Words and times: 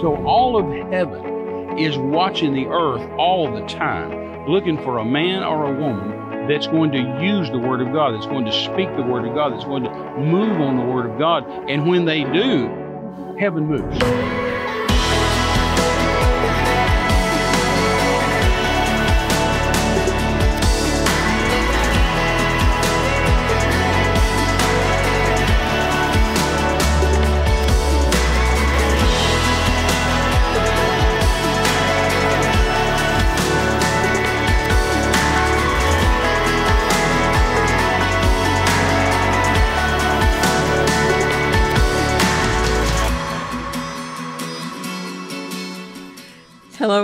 So 0.00 0.14
all 0.24 0.56
of 0.56 0.92
heaven 0.92 1.76
is 1.76 1.98
watching 1.98 2.54
the 2.54 2.66
earth 2.66 3.08
all 3.18 3.52
the 3.52 3.66
time, 3.66 4.46
looking 4.46 4.76
for 4.82 4.98
a 4.98 5.04
man 5.04 5.42
or 5.42 5.72
a 5.72 5.76
woman 5.76 6.46
that's 6.48 6.68
going 6.68 6.92
to 6.92 6.98
use 7.20 7.50
the 7.50 7.58
Word 7.58 7.80
of 7.80 7.92
God, 7.92 8.14
that's 8.14 8.26
going 8.26 8.44
to 8.44 8.52
speak 8.52 8.88
the 8.96 9.02
Word 9.02 9.26
of 9.26 9.34
God, 9.34 9.52
that's 9.52 9.64
going 9.64 9.82
to 9.82 9.90
move 10.18 10.60
on 10.60 10.76
the 10.76 10.84
Word 10.84 11.10
of 11.10 11.18
God. 11.18 11.44
And 11.68 11.88
when 11.88 12.04
they 12.04 12.22
do, 12.22 13.36
heaven 13.38 13.66
moves. 13.66 14.47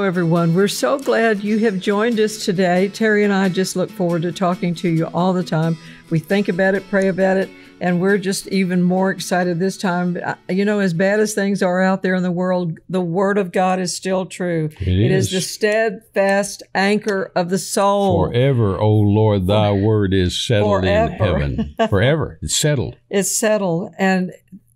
Everyone. 0.05 0.55
We're 0.55 0.69
so 0.69 0.99
glad 0.99 1.43
you 1.43 1.59
have 1.61 1.81
joined 1.81 2.21
us 2.21 2.45
today. 2.45 2.89
Terry 2.91 3.25
and 3.25 3.33
I 3.33 3.49
just 3.49 3.75
look 3.75 3.91
forward 3.91 4.23
to 4.23 4.33
talking 4.33 4.75
to 4.77 4.89
you 4.89 5.07
all 5.15 5.33
the 5.33 5.43
time. 5.43 5.79
We 6.11 6.19
think 6.19 6.49
about 6.49 6.75
it, 6.75 6.89
pray 6.91 7.09
about 7.09 7.39
it, 7.39 7.49
and 7.81 8.01
we're 8.01 8.19
just 8.19 8.47
even 8.49 8.83
more 8.83 9.11
excited 9.11 9.59
this 9.59 9.79
time. 9.79 10.19
You 10.49 10.67
know, 10.67 10.81
as 10.81 10.93
bad 10.93 11.21
as 11.21 11.35
things 11.35 11.63
are 11.63 11.81
out 11.81 12.03
there 12.03 12.15
in 12.15 12.23
the 12.23 12.31
world, 12.31 12.79
the 12.89 13.01
Word 13.01 13.39
of 13.39 13.51
God 13.51 13.81
is 13.81 13.97
still 13.97 14.27
true. 14.27 14.69
It 14.79 15.11
is 15.11 15.27
is. 15.27 15.33
the 15.33 15.41
steadfast 15.41 16.63
anchor 16.75 17.33
of 17.35 17.49
the 17.49 17.59
soul. 17.59 18.27
Forever, 18.27 18.79
O 18.79 18.91
Lord, 18.91 19.47
thy 19.47 19.73
word 19.73 20.13
is 20.13 20.39
settled 20.39 20.85
in 20.85 21.13
heaven. 21.13 21.75
Forever. 21.89 22.39
It's 22.43 22.57
settled. 22.57 22.97
It's 23.09 23.31
settled. 23.31 23.95
And 23.99 24.33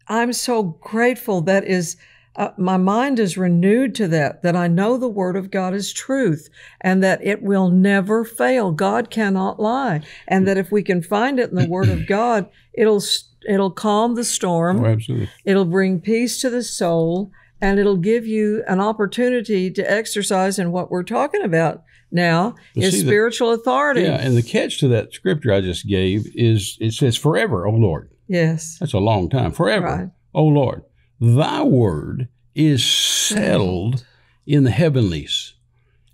I'm 0.08 0.32
so 0.32 0.62
grateful 0.62 1.42
that 1.42 1.64
is. 1.64 1.96
Uh, 2.38 2.52
my 2.56 2.76
mind 2.76 3.18
is 3.18 3.36
renewed 3.36 3.96
to 3.96 4.06
that, 4.06 4.42
that 4.44 4.54
I 4.54 4.68
know 4.68 4.96
the 4.96 5.08
word 5.08 5.34
of 5.34 5.50
God 5.50 5.74
is 5.74 5.92
truth 5.92 6.48
and 6.80 7.02
that 7.02 7.20
it 7.22 7.42
will 7.42 7.68
never 7.68 8.24
fail. 8.24 8.70
God 8.70 9.10
cannot 9.10 9.58
lie. 9.58 10.02
And 10.28 10.46
that 10.46 10.56
if 10.56 10.70
we 10.70 10.84
can 10.84 11.02
find 11.02 11.40
it 11.40 11.50
in 11.50 11.56
the 11.56 11.66
word 11.68 11.88
of 11.88 12.06
God, 12.06 12.48
it'll, 12.74 13.02
it'll 13.48 13.72
calm 13.72 14.14
the 14.14 14.22
storm. 14.22 14.84
Oh, 14.84 14.86
absolutely. 14.86 15.28
It'll 15.44 15.64
bring 15.64 16.00
peace 16.00 16.40
to 16.42 16.48
the 16.48 16.62
soul 16.62 17.32
and 17.60 17.80
it'll 17.80 17.96
give 17.96 18.24
you 18.24 18.62
an 18.68 18.78
opportunity 18.80 19.68
to 19.72 19.90
exercise 19.90 20.60
in 20.60 20.70
what 20.70 20.92
we're 20.92 21.02
talking 21.02 21.42
about 21.42 21.82
now 22.12 22.54
But 22.76 22.84
is 22.84 22.94
see, 22.94 23.00
the- 23.02 23.08
spiritual 23.08 23.50
authority. 23.52 24.02
Yeah, 24.02 24.20
and 24.24 24.36
the 24.36 24.44
catch 24.44 24.78
to 24.78 24.86
that 24.88 25.12
scripture 25.12 25.52
I 25.52 25.60
just 25.60 25.88
gave 25.88 26.30
is 26.36 26.78
it 26.80 26.92
says, 26.94 27.16
Forever, 27.16 27.66
O 27.66 27.72
Lord. 27.72 28.10
yes. 28.28 28.76
That's 28.78 28.92
a 28.94 28.98
long 29.00 29.28
time. 29.28 29.50
Forever, 29.50 29.86
Right. 29.86 30.08
O 30.34 30.44
Lord. 30.44 30.84
Thy 31.20 31.62
word 31.62 32.28
is 32.54 32.84
settled 32.84 34.04
in 34.46 34.64
the 34.64 34.70
heavenlies. 34.70 35.54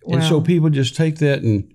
And 0.07 0.23
so 0.23 0.41
people 0.41 0.71
just 0.71 0.97
take 0.97 1.19
that 1.19 1.43
and 1.43 1.74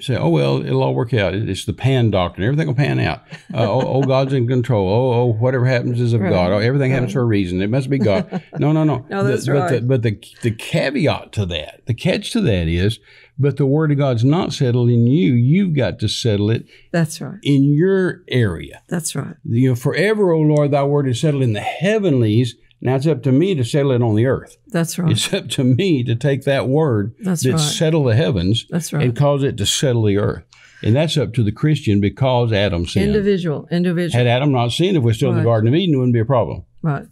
say, 0.00 0.16
oh, 0.16 0.28
well, 0.28 0.64
it'll 0.64 0.82
all 0.82 0.94
work 0.94 1.12
out. 1.14 1.34
It's 1.34 1.64
the 1.64 1.72
pan 1.72 2.10
doctrine. 2.10 2.46
Everything 2.46 2.66
will 2.66 2.74
pan 2.74 2.98
out. 3.00 3.22
Uh, 3.52 3.68
oh, 3.70 3.80
oh, 3.86 4.02
God's 4.02 4.32
in 4.32 4.46
control. 4.48 4.88
Oh, 4.88 5.20
oh, 5.20 5.32
whatever 5.32 5.64
happens 5.66 6.00
is 6.00 6.12
of 6.12 6.20
Right. 6.20 6.30
God. 6.30 6.52
Oh, 6.52 6.58
everything 6.58 6.90
happens 6.90 7.12
for 7.12 7.20
a 7.20 7.24
reason. 7.24 7.60
It 7.62 7.70
must 7.70 7.88
be 7.90 7.98
God. 7.98 8.42
No, 8.58 8.72
no, 8.72 8.84
no. 8.84 9.06
No, 9.10 9.24
that's 9.24 9.46
The- 9.46 9.52
but 9.52 9.68
The, 9.68 9.74
right. 9.74 9.88
but 9.88 10.02
the, 10.02 10.20
the 10.42 10.50
caveat 10.50 11.32
to 11.32 11.46
that, 11.46 11.82
the 11.86 11.94
catch 11.94 12.30
to 12.32 12.40
that 12.42 12.68
is, 12.68 12.98
but 13.38 13.56
the 13.56 13.66
word 13.66 13.90
of 13.90 13.98
God's 13.98 14.24
not 14.24 14.52
settled 14.52 14.88
in 14.90 15.06
you. 15.08 15.32
You've 15.32 15.74
got 15.76 15.98
to 15.98 16.08
settle 16.08 16.50
it 16.50 16.66
That's 16.92 17.20
right. 17.20 17.38
in 17.42 17.64
your 17.74 18.22
area. 18.28 18.82
That's 18.88 19.16
right. 19.16 19.34
You 19.44 19.70
know, 19.70 19.74
forever, 19.74 20.32
O 20.32 20.40
Lord, 20.40 20.70
thy 20.70 20.84
word 20.84 21.08
is 21.08 21.20
settled 21.20 21.42
in 21.42 21.52
the 21.52 21.60
heavenlies. 21.60 22.54
Now 22.80 22.96
it's 22.96 23.06
up 23.06 23.22
to 23.22 23.32
me 23.32 23.54
to 23.54 23.64
settle 23.64 23.92
it 23.92 24.02
on 24.02 24.14
the 24.14 24.26
earth. 24.26 24.56
That's 24.68 24.98
right. 24.98 25.10
It's 25.10 25.32
up 25.32 25.48
to 25.50 25.64
me 25.64 26.04
to 26.04 26.14
take 26.14 26.44
that 26.44 26.68
word 26.68 27.14
That's 27.20 27.42
that 27.44 27.52
right. 27.52 27.60
settle 27.60 28.04
the 28.04 28.14
heavens 28.14 28.66
That's 28.68 28.92
right. 28.92 29.02
and 29.04 29.16
cause 29.16 29.42
it 29.42 29.56
to 29.58 29.66
settle 29.66 30.02
the 30.02 30.18
earth. 30.18 30.44
And 30.82 30.94
that's 30.94 31.16
up 31.16 31.32
to 31.34 31.42
the 31.42 31.52
Christian 31.52 31.98
because 32.00 32.52
Adam 32.52 32.84
sinned. 32.86 33.06
individual, 33.06 33.66
individual. 33.70 34.18
Had 34.18 34.26
Adam 34.26 34.52
not 34.52 34.70
sinned, 34.72 34.98
if 34.98 35.02
we're 35.02 35.14
still 35.14 35.30
in 35.30 35.38
the 35.38 35.42
Garden 35.44 35.68
of 35.68 35.74
Eden, 35.74 35.94
it 35.94 35.98
wouldn't 35.98 36.12
be 36.12 36.18
a 36.20 36.26
problem. 36.26 36.64
Right. 36.82 37.06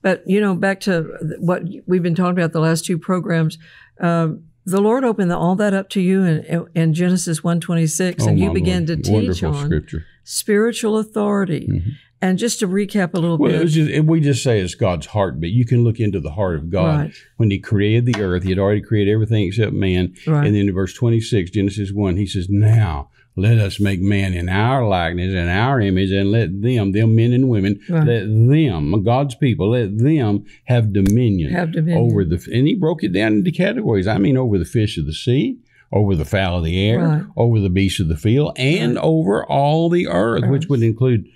But, 0.00 0.22
you 0.28 0.40
know, 0.40 0.54
back 0.54 0.78
to 0.82 1.02
what 1.40 1.64
we've 1.86 2.02
been 2.04 2.14
talking 2.14 2.38
about 2.38 2.52
the 2.52 2.60
last 2.60 2.84
two 2.84 2.98
programs, 2.98 3.58
um, 3.98 4.44
the 4.64 4.80
Lord 4.80 5.02
opened 5.02 5.32
all 5.32 5.56
that 5.56 5.74
up 5.74 5.88
to 5.90 6.00
you 6.00 6.22
in, 6.22 6.66
in 6.76 6.94
Genesis 6.94 7.42
126, 7.42 8.24
and 8.26 8.38
Oh, 8.38 8.40
you 8.40 8.48
my 8.48 8.54
began 8.54 8.86
Lord. 8.86 8.88
to 8.88 8.96
teach 8.96 9.12
Wonderful 9.12 9.54
on 9.56 9.64
scripture. 9.66 10.04
spiritual 10.22 10.98
authority. 10.98 11.82
And 12.22 12.38
just 12.38 12.60
to 12.60 12.68
recap 12.68 13.12
a 13.14 13.18
little 13.18 13.36
Well, 13.36 13.50
it 13.50 13.54
bit, 13.54 13.62
was 13.62 13.74
just, 13.74 14.04
we 14.04 14.20
just 14.20 14.42
say 14.42 14.60
it's 14.60 14.74
God's 14.74 15.06
heartbeat. 15.06 15.52
You 15.52 15.66
can 15.66 15.84
look 15.84 16.00
into 16.00 16.18
the 16.18 16.30
heart 16.32 16.56
of 16.56 16.70
God. 16.70 16.98
Right. 17.00 17.14
When 17.36 17.50
He 17.50 17.58
created 17.58 18.06
the 18.06 18.22
earth, 18.22 18.42
He 18.44 18.50
had 18.50 18.58
already 18.58 18.80
created 18.80 19.12
everything 19.12 19.44
except 19.44 19.72
man. 19.74 20.14
Right. 20.26 20.46
And 20.46 20.54
then 20.54 20.68
in 20.68 20.74
verse 20.74 20.94
26, 20.94 21.50
Genesis 21.50 21.92
1, 21.92 22.16
He 22.16 22.26
says, 22.26 22.48
Now 22.48 23.10
let 23.38 23.58
us 23.58 23.78
make 23.78 24.00
man 24.00 24.32
in 24.32 24.48
our 24.48 24.88
likeness 24.88 25.34
and 25.34 25.50
our 25.50 25.78
image, 25.78 26.10
and 26.10 26.30
let 26.32 26.62
them, 26.62 26.92
them 26.92 27.14
men 27.14 27.34
and 27.34 27.50
women, 27.50 27.78
Right. 27.86 28.06
let 28.06 28.20
them, 28.22 29.02
God's 29.04 29.34
people, 29.34 29.70
let 29.72 29.98
them 29.98 30.46
have 30.64 30.94
dominion, 30.94 31.52
Have 31.52 31.72
dominion. 31.72 31.98
over 32.10 32.24
the. 32.24 32.42
And 32.50 32.66
He 32.66 32.74
broke 32.74 33.04
it 33.04 33.12
down 33.12 33.34
into 33.34 33.52
categories. 33.52 34.06
I 34.06 34.16
mean, 34.16 34.38
over 34.38 34.58
the 34.58 34.64
fish 34.64 34.96
of 34.96 35.04
the 35.06 35.12
sea. 35.12 35.58
Over 35.92 36.16
the 36.16 36.24
fowl 36.24 36.58
of 36.58 36.64
the 36.64 36.84
air, 36.84 36.98
Right. 36.98 37.22
over 37.36 37.60
the 37.60 37.70
beasts 37.70 38.00
of 38.00 38.08
the 38.08 38.16
field, 38.16 38.54
and 38.56 38.98
over 38.98 39.46
all 39.46 39.88
the 39.88 40.08
earth, 40.08 40.44
which 40.50 40.66
would 40.66 40.82
include 40.82 41.26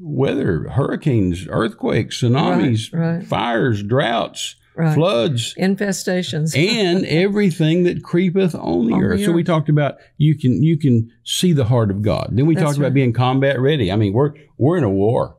weather, 0.00 0.68
hurricanes, 0.68 1.46
earthquakes, 1.48 2.20
tsunamis, 2.22 2.92
Right, 2.92 3.16
right. 3.16 3.26
fires, 3.26 3.82
droughts, 3.82 4.56
right. 4.74 4.94
floods, 4.94 5.54
infestations. 5.54 6.56
and 6.56 7.04
everything 7.06 7.84
that 7.84 8.02
creepeth 8.02 8.54
on 8.54 8.86
the 8.86 8.94
On 8.94 9.00
the 9.00 9.06
earth. 9.06 9.24
So 9.24 9.32
we 9.32 9.44
talked 9.44 9.68
about 9.68 9.96
you 10.16 10.36
can 10.36 10.62
you 10.62 10.78
can 10.78 11.10
see 11.24 11.52
the 11.52 11.64
heart 11.64 11.90
of 11.90 12.02
God. 12.02 12.30
Then 12.32 12.46
we 12.46 12.54
That's 12.54 12.64
talked 12.66 12.78
about 12.78 12.94
being 12.94 13.12
combat 13.12 13.60
ready. 13.60 13.92
I 13.92 13.96
mean, 13.96 14.12
we're 14.12 14.32
we're 14.58 14.78
in 14.78 14.84
a 14.84 14.90
war. 14.90 15.36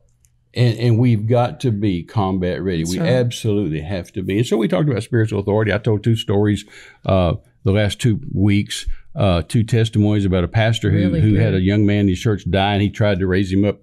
And, 0.53 0.77
and 0.79 0.99
we've 0.99 1.27
got 1.27 1.61
to 1.61 1.71
be 1.71 2.03
combat 2.03 2.61
ready. 2.61 2.83
That's 2.83 2.97
we 2.97 2.99
absolutely 2.99 3.79
have 3.79 4.11
to 4.11 4.21
be. 4.21 4.39
And 4.39 4.45
so 4.45 4.57
we 4.57 4.67
talked 4.67 4.89
about 4.89 5.01
spiritual 5.01 5.39
authority. 5.39 5.71
I 5.71 5.77
told 5.77 6.03
two 6.03 6.17
stories 6.17 6.65
uh, 7.05 7.35
the 7.63 7.71
last 7.71 8.01
two 8.01 8.19
weeks, 8.33 8.85
uh, 9.15 9.43
two 9.43 9.63
testimonies 9.63 10.25
about 10.25 10.43
a 10.43 10.49
pastor 10.49 10.91
who, 10.91 10.97
Really 10.97 11.21
who 11.21 11.35
had 11.35 11.53
a 11.53 11.61
young 11.61 11.85
man 11.85 11.99
in 12.01 12.09
his 12.09 12.19
church 12.19 12.43
die, 12.51 12.73
and 12.73 12.81
he 12.81 12.89
tried 12.89 13.19
to 13.19 13.27
raise 13.27 13.49
him 13.49 13.63
up 13.63 13.79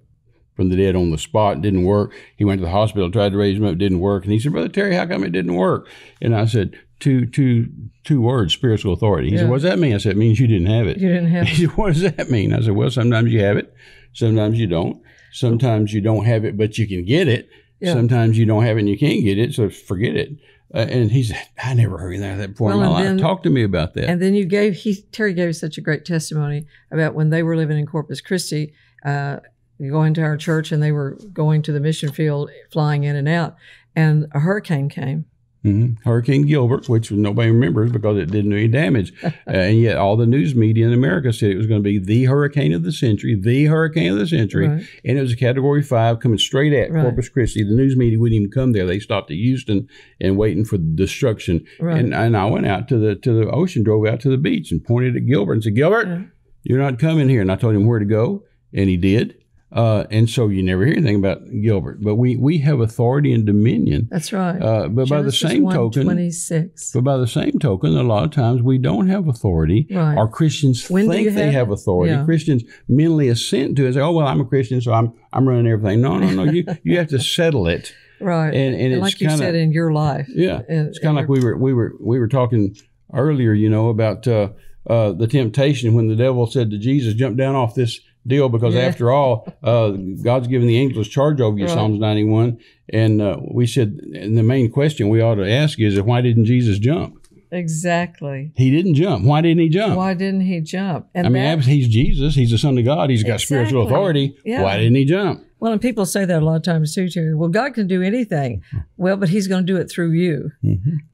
from 0.58 0.70
the 0.70 0.76
dead 0.76 0.96
on 0.96 1.12
the 1.12 1.18
spot. 1.18 1.58
It 1.58 1.62
didn't 1.62 1.84
work. 1.84 2.12
He 2.36 2.44
went 2.44 2.58
to 2.60 2.64
the 2.64 2.72
hospital, 2.72 3.08
tried 3.12 3.30
to 3.30 3.38
raise 3.38 3.56
him 3.56 3.64
up, 3.64 3.74
it 3.74 3.78
didn't 3.78 4.00
work. 4.00 4.24
And 4.24 4.32
he 4.32 4.40
said, 4.40 4.50
Brother 4.50 4.68
Terry, 4.68 4.96
how 4.96 5.06
come 5.06 5.22
it 5.22 5.30
didn't 5.30 5.54
work? 5.54 5.86
And 6.20 6.34
I 6.34 6.46
said, 6.46 6.76
two, 6.98 7.26
two, 7.26 7.68
two 8.02 8.20
words, 8.20 8.52
spiritual 8.54 8.92
authority. 8.92 9.28
He 9.28 9.34
Yeah. 9.34 9.42
said, 9.42 9.50
What 9.50 9.56
does 9.56 9.62
that 9.62 9.78
mean? 9.78 9.94
I 9.94 9.98
said, 9.98 10.12
It 10.12 10.18
means 10.18 10.40
you 10.40 10.48
didn't 10.48 10.66
have 10.66 10.88
it. 10.88 10.98
you 10.98 11.06
didn't 11.08 11.28
have 11.28 11.46
He 11.48 11.66
said, 11.66 11.76
What 11.76 11.94
does 11.94 12.02
that 12.02 12.28
mean? 12.28 12.52
I 12.52 12.60
said, 12.60 12.72
Well, 12.74 12.90
sometimes 12.90 13.32
you 13.32 13.40
have 13.40 13.56
it, 13.56 13.72
sometimes 14.14 14.58
you 14.58 14.66
don't. 14.66 15.00
Sometimes 15.30 15.92
you 15.94 16.00
don't 16.00 16.24
have 16.24 16.44
it, 16.44 16.56
but 16.56 16.76
you 16.76 16.88
can 16.88 17.04
get 17.04 17.28
it. 17.28 17.48
Yeah. 17.78 17.92
Sometimes 17.92 18.36
you 18.36 18.46
don't 18.46 18.64
have 18.64 18.76
it 18.78 18.80
and 18.80 18.88
you 18.88 18.98
can't 18.98 19.22
get 19.22 19.38
it, 19.38 19.54
so 19.54 19.70
forget 19.70 20.16
it. 20.16 20.30
Uh, 20.74 20.78
and 20.78 21.12
he 21.12 21.22
said, 21.22 21.40
I 21.62 21.72
never 21.74 21.96
heard 21.98 22.18
that 22.20 22.50
before 22.50 22.68
Well, 22.70 22.82
in 22.82 22.90
my 22.90 23.02
and 23.04 23.20
life. 23.20 23.22
Talk 23.24 23.42
to 23.44 23.50
me 23.50 23.62
about 23.62 23.94
that. 23.94 24.08
And 24.10 24.20
then 24.20 24.34
you 24.34 24.44
gave 24.44 24.74
he 24.74 25.02
Terry 25.12 25.32
gave 25.34 25.54
such 25.54 25.78
a 25.78 25.80
great 25.80 26.04
testimony 26.04 26.66
about 26.90 27.14
when 27.14 27.30
they 27.30 27.42
were 27.44 27.56
living 27.56 27.78
in 27.78 27.86
Corpus 27.86 28.20
Christi, 28.20 28.72
uh, 29.04 29.36
going 29.80 30.14
to 30.14 30.22
our 30.22 30.36
church, 30.36 30.72
and 30.72 30.82
they 30.82 30.92
were 30.92 31.18
going 31.32 31.62
to 31.62 31.72
the 31.72 31.80
mission 31.80 32.10
field, 32.12 32.50
flying 32.72 33.04
in 33.04 33.16
and 33.16 33.28
out, 33.28 33.56
and 33.94 34.26
a 34.32 34.40
hurricane 34.40 34.88
came. 34.88 35.24
hmm 35.64 35.92
Hurricane 36.04 36.42
Gilbert, 36.46 36.88
which 36.88 37.10
nobody 37.10 37.50
remembers 37.50 37.90
because 37.92 38.16
it 38.18 38.30
didn't 38.30 38.50
do 38.50 38.56
any 38.56 38.68
damage. 38.68 39.12
uh, 39.24 39.30
and 39.46 39.80
yet, 39.80 39.96
all 39.96 40.16
the 40.16 40.26
news 40.26 40.54
media 40.54 40.86
in 40.86 40.92
America 40.92 41.32
said 41.32 41.50
it 41.50 41.56
was 41.56 41.66
going 41.66 41.80
to 41.82 41.84
be 41.88 41.98
the 41.98 42.24
hurricane 42.24 42.72
of 42.72 42.82
the 42.84 42.92
century, 42.92 43.34
the 43.40 43.64
hurricane 43.66 44.12
of 44.12 44.18
the 44.18 44.26
century. 44.26 44.68
Right. 44.68 44.86
And 45.04 45.18
it 45.18 45.20
was 45.20 45.32
a 45.32 45.36
category 45.36 45.82
five 45.82 46.20
coming 46.20 46.38
straight 46.38 46.72
at 46.72 46.90
Right. 46.92 47.02
Corpus 47.02 47.28
Christi. 47.28 47.62
The 47.64 47.74
news 47.74 47.96
media 47.96 48.18
wouldn't 48.20 48.40
even 48.40 48.50
come 48.52 48.72
there. 48.72 48.86
They 48.86 48.98
stopped 49.00 49.30
at 49.30 49.36
Houston 49.36 49.88
and 50.20 50.36
waiting 50.36 50.64
for 50.64 50.78
destruction. 50.78 51.64
Right. 51.80 51.98
And, 51.98 52.14
and 52.14 52.36
I 52.36 52.44
went 52.46 52.66
out 52.66 52.86
to 52.88 52.98
the 52.98 53.14
to 53.16 53.32
the 53.32 53.50
ocean, 53.50 53.82
drove 53.82 54.06
out 54.06 54.20
to 54.20 54.28
the 54.30 54.38
beach, 54.38 54.70
and 54.72 54.84
pointed 54.84 55.16
at 55.16 55.26
Gilbert 55.26 55.54
and 55.54 55.62
said, 55.64 55.74
Gilbert, 55.76 56.06
Yeah. 56.08 56.22
you're 56.64 56.78
not 56.82 56.98
coming 57.00 57.28
here. 57.28 57.40
And 57.42 57.50
I 57.52 57.56
told 57.56 57.74
him 57.74 57.86
where 57.86 57.98
to 57.98 58.04
go, 58.04 58.44
and 58.72 58.88
he 58.88 58.96
did. 58.96 59.34
Uh, 59.70 60.04
and 60.10 60.30
so 60.30 60.48
you 60.48 60.62
never 60.62 60.86
hear 60.86 60.94
anything 60.96 61.16
about 61.16 61.42
Gilbert. 61.62 61.98
But 62.02 62.14
we, 62.14 62.36
we 62.36 62.56
have 62.58 62.80
authority 62.80 63.34
and 63.34 63.44
dominion. 63.44 64.08
That's 64.10 64.32
right. 64.32 64.58
Uh, 64.60 64.88
but 64.88 65.08
by 65.10 65.16
the 65.20 65.30
Genesis 65.30 65.40
same 65.40 65.68
token, 65.70 66.06
1:26. 66.06 66.92
but 66.94 67.04
by 67.04 67.16
the 67.18 67.26
same 67.26 67.58
token, 67.58 67.96
a 67.96 68.02
lot 68.02 68.24
of 68.24 68.30
times 68.30 68.62
we 68.62 68.78
don't 68.78 69.08
have 69.08 69.28
authority. 69.28 69.86
Right. 69.90 70.16
Or 70.16 70.26
Christians 70.28 70.88
When 70.88 71.08
think 71.10 71.24
you 71.24 71.30
they 71.32 71.46
have 71.46 71.52
have 71.52 71.70
authority. 71.70 72.12
Yeah. 72.14 72.24
Christians 72.24 72.64
mentally 72.88 73.28
assent 73.28 73.76
to 73.76 73.82
it. 73.82 73.86
And 73.88 73.94
say, 73.96 74.00
"Oh 74.00 74.12
well, 74.12 74.26
I'm 74.26 74.40
a 74.40 74.44
Christian, 74.46 74.80
so 74.80 74.92
I'm 74.92 75.12
I'm 75.34 75.46
running 75.46 75.66
everything." 75.70 76.00
No, 76.00 76.18
no, 76.18 76.30
no. 76.30 76.50
you 76.50 76.64
you 76.82 76.96
have 76.96 77.08
to 77.08 77.18
settle 77.20 77.66
it 77.68 77.92
Right. 78.20 78.52
And- 78.54 78.74
and 78.74 78.92
it's 78.94 79.00
like 79.02 79.20
you 79.20 79.28
kinda- 79.28 79.38
said 79.44 79.54
in 79.54 79.70
your 79.72 79.92
life. 79.92 80.28
Yeah, 80.34 80.62
And- 80.68 80.88
it's 80.88 80.98
kind 80.98 81.16
of 81.18 81.22
like 81.22 81.28
we 81.28 81.40
were 81.44 81.56
we 81.58 81.72
were 81.74 81.92
we 82.00 82.18
were 82.18 82.26
talking 82.28 82.74
earlier, 83.12 83.52
you 83.52 83.68
know, 83.70 83.90
about 83.90 84.26
uh, 84.26 84.48
uh, 84.88 85.12
the 85.12 85.26
temptation 85.26 85.94
when 85.94 86.08
the 86.08 86.16
devil 86.16 86.46
said 86.46 86.70
to 86.70 86.78
Jesus, 86.78 87.12
"Jump 87.14 87.36
down 87.36 87.54
off 87.54 87.74
this 87.74 88.00
deal," 88.28 88.48
because 88.48 88.74
Yeah. 88.74 88.82
after 88.82 89.10
all, 89.10 89.46
uh, 89.62 89.90
God's 90.22 90.46
given 90.48 90.68
the 90.68 90.78
angels 90.78 91.08
charge 91.08 91.40
over 91.40 91.58
you. 91.58 91.64
Right. 91.64 91.72
Psalms 91.74 91.98
ninety 91.98 92.24
one, 92.24 92.58
and 92.88 93.20
uh, 93.20 93.38
we 93.50 93.66
said, 93.66 93.98
and 94.14 94.36
the 94.36 94.42
main 94.42 94.70
question 94.70 95.08
we 95.08 95.20
ought 95.20 95.36
to 95.36 95.50
ask 95.50 95.80
is, 95.80 96.00
why 96.00 96.20
didn't 96.20 96.44
Jesus 96.44 96.78
jump? 96.78 97.17
Exactly. 97.50 98.52
He 98.56 98.70
didn't 98.70 98.94
jump. 98.94 99.24
Why 99.24 99.40
didn't 99.40 99.60
he 99.60 99.68
jump? 99.68 99.96
Why 99.96 100.14
didn't 100.14 100.42
he 100.42 100.60
jump? 100.60 101.08
And 101.14 101.26
I 101.26 101.30
mean, 101.30 101.42
that- 101.42 101.64
he's 101.64 101.88
Jesus. 101.88 102.34
He's 102.34 102.50
the 102.50 102.58
Son 102.58 102.76
of 102.78 102.84
God. 102.84 103.10
He's 103.10 103.22
got 103.24 103.40
spiritual 103.40 103.86
authority. 103.86 104.36
Yeah. 104.44 104.62
Why 104.62 104.76
didn't 104.78 104.94
he 104.96 105.04
jump? 105.04 105.44
well, 105.60 105.72
and 105.72 105.80
people 105.80 106.06
say 106.06 106.24
that 106.24 106.40
a 106.40 106.44
lot 106.44 106.54
of 106.54 106.62
times 106.62 106.94
too, 106.94 107.08
Terry. 107.08 107.34
Well, 107.34 107.48
God 107.48 107.74
can 107.74 107.88
do 107.88 108.00
anything. 108.02 108.62
Well, 108.96 109.16
but 109.16 109.28
He's 109.28 109.48
going 109.48 109.66
to 109.66 109.72
do 109.72 109.76
it 109.76 109.90
through 109.90 110.12
you, 110.12 110.52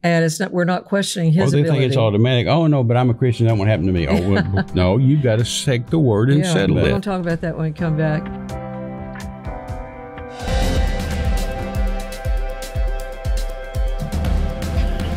and 0.02 0.24
it's 0.24 0.38
not. 0.38 0.52
We're 0.52 0.64
not 0.64 0.84
questioning 0.84 1.32
His 1.32 1.38
Well, 1.38 1.46
Mm-hmm. 1.46 1.52
they 1.54 1.60
ability. 1.62 1.80
think 1.80 1.90
it's 1.92 1.96
automatic. 1.96 2.46
Oh 2.48 2.66
no, 2.66 2.84
but 2.84 2.96
I'm 2.98 3.08
a 3.08 3.14
Christian. 3.14 3.46
That 3.46 3.56
won't 3.56 3.70
happen 3.70 3.86
to 3.86 3.92
me. 3.92 4.06
Oh 4.06 4.30
well, 4.30 4.66
no, 4.74 4.98
you've 4.98 5.22
got 5.22 5.38
to 5.38 5.64
take 5.64 5.86
the 5.86 5.98
word 5.98 6.28
and 6.30 6.40
yeah, 6.40 6.52
settle 6.52 6.76
we're 6.76 6.82
it. 6.82 6.88
going 6.90 7.00
to 7.00 7.08
talk 7.08 7.20
about 7.20 7.40
that 7.40 7.56
when 7.56 7.66
we 7.66 7.72
come 7.72 7.96
back. 7.96 8.63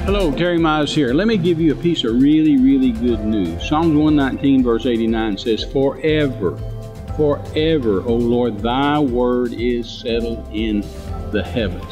Hello, 0.07 0.31
Terry 0.31 0.57
Mize 0.57 0.95
here. 0.95 1.13
Let 1.13 1.27
me 1.27 1.35
give 1.35 1.59
you 1.59 1.73
a 1.73 1.75
piece 1.75 2.05
of 2.05 2.21
really, 2.21 2.55
really 2.55 2.93
good 2.93 3.25
news. 3.25 3.67
Psalms 3.67 3.93
119, 3.93 4.63
verse 4.63 4.85
89 4.85 5.37
says, 5.37 5.65
Forever, 5.65 6.57
forever, 7.17 8.01
O 8.03 8.15
Lord, 8.15 8.59
thy 8.59 8.99
word 8.99 9.51
is 9.51 9.89
settled 9.89 10.47
in 10.53 10.79
the 11.33 11.43
heavens. 11.43 11.83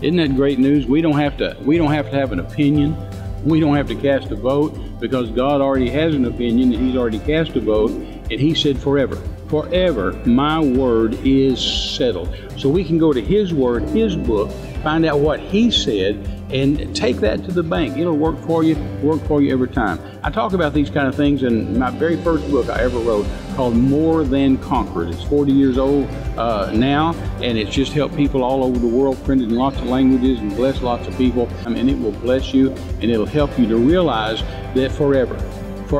Isn't 0.00 0.18
that 0.18 0.36
great 0.36 0.60
news? 0.60 0.86
We 0.86 1.00
don't 1.00 1.18
have 1.18 1.36
to 1.38 1.56
we 1.62 1.76
don't 1.76 1.90
have 1.90 2.08
to 2.10 2.16
have 2.16 2.30
an 2.30 2.38
opinion. 2.38 2.96
We 3.44 3.58
don't 3.58 3.74
have 3.74 3.88
to 3.88 3.96
cast 3.96 4.30
a 4.30 4.36
vote 4.36 4.78
because 5.00 5.30
God 5.30 5.60
already 5.60 5.90
has 5.90 6.14
an 6.14 6.26
opinion 6.26 6.72
and 6.72 6.80
He's 6.80 6.96
already 6.96 7.18
cast 7.18 7.56
a 7.56 7.60
vote, 7.60 7.90
and 7.90 8.40
He 8.40 8.54
said 8.54 8.78
forever. 8.78 9.20
Forever, 9.54 10.14
my 10.24 10.58
word 10.58 11.16
is 11.24 11.60
settled. 11.60 12.36
So 12.56 12.68
we 12.68 12.82
can 12.82 12.98
go 12.98 13.12
to 13.12 13.20
His 13.20 13.54
word, 13.54 13.84
His 13.90 14.16
book, 14.16 14.50
find 14.82 15.06
out 15.06 15.20
what 15.20 15.38
He 15.38 15.70
said, 15.70 16.16
and 16.50 16.94
take 16.96 17.18
that 17.18 17.44
to 17.44 17.52
the 17.52 17.62
bank. 17.62 17.96
It'll 17.96 18.16
work 18.16 18.36
for 18.48 18.64
you, 18.64 18.74
work 19.00 19.24
for 19.28 19.40
you 19.42 19.52
every 19.52 19.68
time. 19.68 20.00
I 20.24 20.30
talk 20.30 20.54
about 20.54 20.74
these 20.74 20.90
kind 20.90 21.06
of 21.06 21.14
things 21.14 21.44
in 21.44 21.78
my 21.78 21.90
very 21.90 22.16
first 22.24 22.50
book 22.50 22.68
I 22.68 22.80
ever 22.80 22.98
wrote 22.98 23.28
called 23.54 23.76
More 23.76 24.24
Than 24.24 24.58
Conquered. 24.58 25.10
It's 25.10 25.22
40 25.22 25.52
years 25.52 25.78
old 25.78 26.08
uh, 26.36 26.72
now, 26.72 27.12
and 27.40 27.56
it's 27.56 27.70
just 27.70 27.92
helped 27.92 28.16
people 28.16 28.42
all 28.42 28.64
over 28.64 28.80
the 28.80 28.88
world, 28.88 29.22
printed 29.22 29.52
in 29.52 29.54
lots 29.54 29.76
of 29.76 29.84
languages, 29.84 30.40
and 30.40 30.50
blessed 30.56 30.82
lots 30.82 31.06
of 31.06 31.16
people. 31.16 31.48
I 31.64 31.68
mean, 31.68 31.88
it 31.88 32.00
will 32.00 32.10
bless 32.10 32.52
you, 32.52 32.72
and 33.00 33.04
it'll 33.04 33.24
help 33.24 33.56
you 33.56 33.68
to 33.68 33.76
realize 33.76 34.42
that 34.74 34.90
forever, 34.90 35.36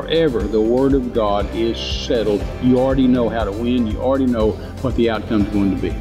forever, 0.01 0.41
the 0.41 0.59
Word 0.59 0.93
of 0.93 1.13
God 1.13 1.47
is 1.55 1.77
settled. 1.79 2.43
You 2.61 2.79
already 2.79 3.07
know 3.07 3.29
how 3.29 3.45
to 3.45 3.51
win. 3.51 3.87
You 3.87 3.97
already 3.99 4.25
know 4.25 4.51
what 4.81 4.93
the 4.97 5.09
outcome's 5.09 5.47
going 5.53 5.73
to 5.73 5.81
be. 5.81 5.95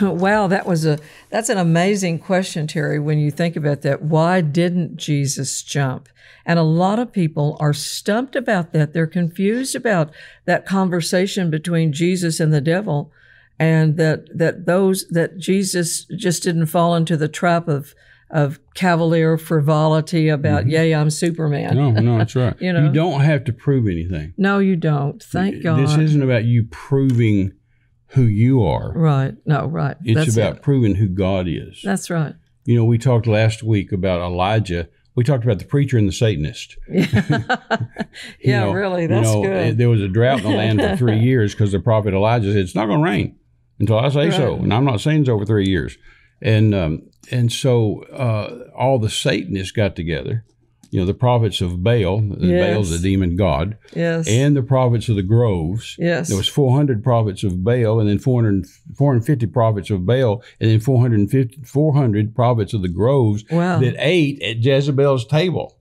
wow, 0.04 0.48
that 0.48 0.66
was 0.66 0.84
a 0.84 0.98
that's 1.30 1.48
an 1.48 1.58
amazing 1.58 2.18
question, 2.18 2.66
Terry. 2.66 2.98
When 2.98 3.20
you 3.20 3.30
think 3.30 3.54
about 3.54 3.82
that, 3.82 4.02
why 4.02 4.40
didn't 4.40 4.96
Jesus 4.96 5.62
jump? 5.62 6.08
And 6.44 6.58
a 6.58 6.64
lot 6.64 6.98
of 6.98 7.12
people 7.12 7.56
are 7.60 7.72
stumped 7.72 8.34
about 8.34 8.72
that. 8.72 8.92
They're 8.92 9.06
confused 9.06 9.76
about 9.76 10.10
that 10.44 10.66
conversation 10.66 11.50
between 11.50 11.92
Jesus 11.92 12.40
and 12.40 12.52
the 12.52 12.60
devil, 12.60 13.12
and 13.60 13.96
that 13.96 14.36
that 14.36 14.66
those 14.66 15.06
that 15.10 15.38
Jesus 15.38 16.04
just 16.16 16.42
didn't 16.42 16.66
fall 16.66 16.96
into 16.96 17.16
the 17.16 17.28
trap 17.28 17.68
of 17.68 17.94
of 18.30 18.58
cavalier 18.74 19.38
frivolity 19.38 20.28
about, 20.28 20.66
yay, 20.68 20.94
I'm 20.94 21.10
Superman. 21.10 21.76
No, 21.76 21.90
no, 21.92 22.18
that's 22.18 22.36
right. 22.36 22.54
You 22.60 22.72
know? 22.72 22.84
you 22.84 22.92
don't 22.92 23.20
have 23.22 23.44
to 23.44 23.52
prove 23.52 23.86
anything. 23.86 24.34
No, 24.36 24.58
you 24.58 24.76
don't. 24.76 25.22
Thank 25.22 25.62
God. 25.62 25.80
This 25.80 25.96
isn't 25.96 26.22
about 26.22 26.44
you 26.44 26.64
proving 26.70 27.52
who 28.12 28.22
you 28.22 28.62
are. 28.64 28.92
right. 28.94 29.34
No, 29.46 29.66
right. 29.66 29.96
It's 30.04 30.14
That's 30.18 30.36
about 30.36 30.56
it. 30.56 30.62
proving 30.62 30.94
who 30.96 31.08
God 31.08 31.46
is. 31.48 31.80
That's 31.82 32.10
right. 32.10 32.34
You 32.64 32.76
know, 32.76 32.84
we 32.84 32.98
talked 32.98 33.26
last 33.26 33.62
week 33.62 33.92
about 33.92 34.20
Elijah. 34.20 34.88
We 35.14 35.24
talked 35.24 35.44
about 35.44 35.58
the 35.58 35.64
preacher 35.64 35.96
and 35.98 36.06
the 36.08 36.12
Satanist. 36.12 36.76
You 36.88 38.52
Yeah, 38.52 38.60
know- 38.64 38.72
really. 38.72 39.02
you 39.02 39.08
That's 39.08 39.26
know, 39.32 39.42
good. 39.42 39.78
There 39.78 39.88
was 39.88 40.00
a 40.02 40.08
drought 40.08 40.38
in 40.38 40.50
the 40.50 40.56
land 40.56 40.80
for 40.80 40.96
three 40.96 41.18
years 41.18 41.54
because 41.54 41.72
the 41.72 41.80
prophet 41.80 42.14
Elijah 42.14 42.52
said 42.52 42.60
it's 42.62 42.74
not 42.74 42.86
going 42.86 42.98
to 43.00 43.04
rain 43.04 43.36
until 43.78 43.98
I 43.98 44.08
say 44.08 44.30
so, 44.30 44.54
and 44.56 44.72
I'm 44.72 44.84
not 44.84 45.00
saying 45.00 45.20
it's 45.20 45.28
over 45.28 45.44
three 45.44 45.66
years. 45.68 45.96
And 46.42 46.74
um, 46.74 47.02
and 47.30 47.52
so 47.52 48.02
uh, 48.12 48.70
all 48.76 48.98
the 48.98 49.10
Satanists 49.10 49.72
got 49.72 49.94
together. 49.96 50.44
You 50.90 51.00
know, 51.00 51.04
the 51.06 51.12
prophets 51.12 51.60
of 51.60 51.82
Baal. 51.82 52.22
Baal's 52.22 52.90
a 52.92 52.98
demon 52.98 53.36
god. 53.36 53.76
yes. 53.94 54.26
and 54.26 54.56
the 54.56 54.62
prophets 54.62 55.10
of 55.10 55.16
the 55.16 55.22
groves. 55.22 55.94
Yes. 55.98 56.28
There 56.28 56.36
was 56.38 56.48
400 56.48 57.04
prophets 57.04 57.44
of 57.44 57.62
Baal, 57.62 58.00
and 58.00 58.08
then 58.08 58.18
400, 58.18 58.64
450 58.96 59.46
prophets 59.48 59.90
of 59.90 60.06
Baal, 60.06 60.42
and 60.58 60.70
then 60.70 60.80
450, 60.80 61.60
400 61.66 62.34
prophets 62.34 62.72
of 62.72 62.80
the 62.80 62.88
groves 62.88 63.44
Wow. 63.50 63.80
that 63.80 63.96
ate 63.98 64.42
at 64.42 64.64
Jezebel's 64.64 65.26
table. 65.26 65.76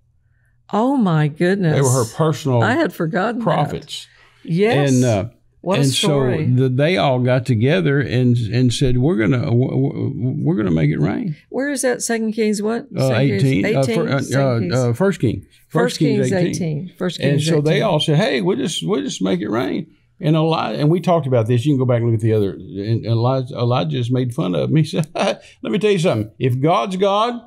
Oh 0.73 0.97
my 0.97 1.29
goodness! 1.29 1.75
They 1.75 1.81
were 1.81 2.03
her 2.03 2.13
personal 2.13 2.61
I 2.61 2.73
had 2.73 2.91
forgotten 2.91 3.39
that. 3.39 3.43
prophets. 3.45 4.07
Yes. 4.43 4.91
And 4.91 5.05
uh, 5.05 5.29
what 5.67 5.79
a 5.79 5.81
and 5.81 5.91
story! 5.91 6.47
so 6.55 6.63
the, 6.63 6.69
they 6.69 6.95
all 6.95 7.19
got 7.19 7.45
together 7.45 7.99
and 7.99 8.37
and 8.37 8.73
said 8.73 8.99
we're 8.99 9.17
gonna 9.17 9.53
we're 9.53 10.55
gonna 10.55 10.71
make 10.71 10.89
it 10.89 10.97
rain. 10.97 11.35
Where 11.49 11.69
is 11.69 11.81
that? 11.81 12.01
Second 12.01 12.31
Kings 12.31 12.61
what? 12.61 12.87
Uh, 12.95 13.09
Second 13.09 13.39
Kings 13.41 13.65
18, 13.65 13.75
uh, 13.75 13.79
18? 13.81 14.07
uh, 14.07 14.21
Second 14.21 14.59
Kings. 14.61 14.73
uh, 14.73 14.89
uh, 14.89 14.93
First 14.93 15.19
King, 15.19 15.45
First 15.67 15.99
Kings 15.99 16.31
18. 16.31 16.93
First 16.97 17.19
Kings 17.19 17.45
and 17.49 17.55
so 17.55 17.59
they 17.59 17.81
all 17.81 17.99
said, 17.99 18.15
"Hey, 18.15 18.39
we'll 18.39 18.55
just 18.55 18.81
we'll 18.87 19.01
just 19.01 19.21
make 19.21 19.41
it 19.41 19.49
rain." 19.49 19.93
And 20.21 20.37
Elijah, 20.37 20.79
and 20.79 20.89
we 20.89 21.01
talked 21.01 21.27
about 21.27 21.47
this. 21.47 21.65
You 21.65 21.73
can 21.73 21.79
go 21.79 21.85
back 21.85 21.97
and 21.97 22.05
look 22.05 22.15
at 22.15 22.21
the 22.21 22.31
other. 22.31 22.51
And 22.51 23.05
Elijah, 23.05 23.53
Elijah 23.53 23.91
just 23.91 24.09
made 24.09 24.33
fun 24.33 24.55
of 24.55 24.71
me. 24.71 24.81
He 24.83 24.87
said, 24.87 25.09
"Let 25.15 25.41
me 25.63 25.79
tell 25.79 25.91
you 25.91 25.99
something. 25.99 26.31
If 26.39 26.61
God's 26.61 26.95
God, 26.95 27.41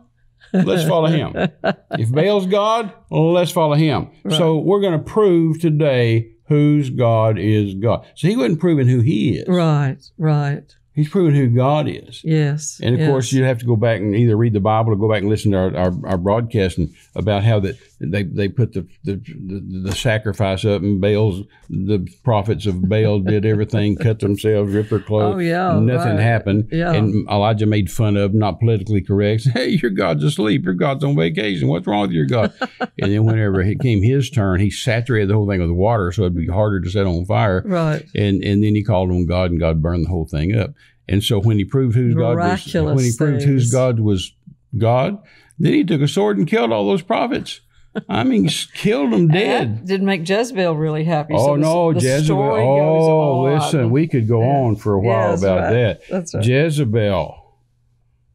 let's 0.53 0.87
follow 0.87 1.07
Him. 1.07 1.33
if 1.93 2.13
Baal's 2.13 2.47
God, 2.47 2.93
let's 3.11 3.51
follow 3.51 3.77
Him. 3.77 4.11
So 4.29 4.59
we're 4.59 4.83
going 4.83 4.99
to 4.99 5.05
prove 5.05 5.59
today 5.59 6.35
whose 6.51 6.91
God 6.91 7.39
is 7.39 7.75
God. 7.75 8.05
So 8.15 8.29
he 8.29 8.37
wasn't 8.37 8.61
proving 8.61 8.89
who 8.89 9.01
He 9.01 9.39
is. 9.39 9.49
Right. 9.49 9.99
Right. 10.19 10.77
He's 11.01 11.09
proving 11.09 11.35
who 11.35 11.49
God 11.49 11.89
is. 11.89 12.23
Yes. 12.23 12.79
And 12.83 12.95
of 12.95 13.01
yes. 13.01 13.09
course, 13.09 13.33
you 13.33 13.45
have 13.45 13.59
to 13.61 13.65
go 13.65 13.75
back 13.75 14.01
and 14.01 14.15
either 14.15 14.37
read 14.37 14.53
the 14.53 14.61
Bible 14.61 14.93
or 14.93 14.97
go 14.97 15.09
back 15.09 15.23
and 15.23 15.31
listen 15.31 15.53
to 15.53 15.59
our, 15.59 15.77
our, 15.77 15.93
our 16.05 16.19
broadcast 16.19 16.77
and 16.77 16.95
about 17.15 17.43
how 17.43 17.59
that 17.61 17.79
they, 18.01 18.23
they 18.23 18.49
put 18.49 18.75
the, 18.75 18.87
the 19.05 19.15
the 19.15 19.89
the 19.89 19.95
sacrifice 19.95 20.65
up 20.65 20.83
and 20.83 21.01
Baal's 21.01 21.47
the 21.71 22.07
prophets 22.25 22.67
of 22.67 22.89
Baal 22.89 23.21
did 23.21 23.47
everything, 23.47 23.97
cut 23.97 24.19
themselves, 24.19 24.73
ripped 24.75 24.91
their 24.91 24.99
clothes. 24.99 25.37
Oh, 25.37 25.39
yeah, 25.39 25.79
nothing 25.79 26.17
right. 26.17 26.21
happened. 26.21 26.69
Yeah. 26.73 26.93
And 26.93 27.29
Elijah 27.29 27.67
made 27.67 27.91
fun 27.91 28.17
of, 28.17 28.35
not 28.35 28.59
politically 28.59 29.01
correct. 29.01 29.49
Hey, 29.61 29.71
your 29.83 29.91
God's 29.91 30.25
asleep. 30.25 30.65
Your 30.65 30.75
God's 30.75 31.05
on 31.05 31.17
vacation. 31.17 31.69
What's 31.69 31.87
wrong 31.87 32.03
with 32.03 32.13
your 32.13 32.27
God? 32.27 32.53
and 32.81 33.13
then 33.13 33.25
whenever 33.25 33.61
it 33.61 33.81
came 33.81 34.03
his 34.03 34.31
turn, 34.31 34.61
he 34.61 34.71
saturated 34.71 35.29
the 35.29 35.35
whole 35.35 35.49
thing 35.49 35.61
with 35.61 35.71
water 35.71 36.13
so 36.13 36.23
it'd 36.23 36.37
be 36.37 36.47
harder 36.47 36.81
to 36.81 36.91
set 36.91 37.05
on 37.05 37.25
fire. 37.27 37.63
Right. 37.67 38.07
And 38.15 38.43
and 38.43 38.63
then 38.63 38.75
he 38.75 38.83
called 38.83 39.11
on 39.11 39.27
God, 39.27 39.51
and 39.51 39.61
God 39.61 39.83
burned 39.83 40.07
the 40.07 40.09
whole 40.09 40.27
thing 40.27 40.57
up. 40.57 40.71
And 41.11 41.23
so 41.25 41.41
when 41.41 41.59
he 41.59 41.65
proved 41.65 41.95
whose 41.97 42.15
God 42.15 42.37
was, 42.37 42.75
when 42.75 42.99
he 42.99 43.13
proved 43.17 43.43
whose. 43.43 43.71
God 43.71 44.01
was 44.01 44.33
God, 44.79 45.19
then 45.59 45.73
he 45.73 45.85
took 45.85 46.01
a 46.01 46.09
sword 46.09 46.39
and 46.39 46.47
killed 46.47 46.73
all 46.73 46.87
those 46.87 47.03
prophets. 47.03 47.61
I 48.09 48.23
mean, 48.23 48.49
killed 48.75 49.13
them 49.13 49.27
dead. 49.43 49.85
Didn't 49.85 50.07
make 50.07 50.27
Jezebel 50.29 50.77
really 50.77 51.03
happy. 51.03 51.35
Oh 51.37 51.47
so 51.47 51.53
the, 51.55 51.59
no, 51.61 51.93
the 51.93 52.01
Jezebel! 52.01 52.41
Oh, 52.41 52.77
goes 52.77 53.09
on. 53.09 53.55
listen, 53.55 53.91
we 53.91 54.07
could 54.07 54.29
go 54.29 54.43
on 54.43 54.77
for 54.77 54.95
a 54.95 55.01
while 55.01 55.31
Yes, 55.31 55.43
about 55.43 55.59
right. 55.63 55.73
that. 55.73 56.01
That's 56.09 56.35
right. 56.35 56.45
Jezebel 56.47 57.37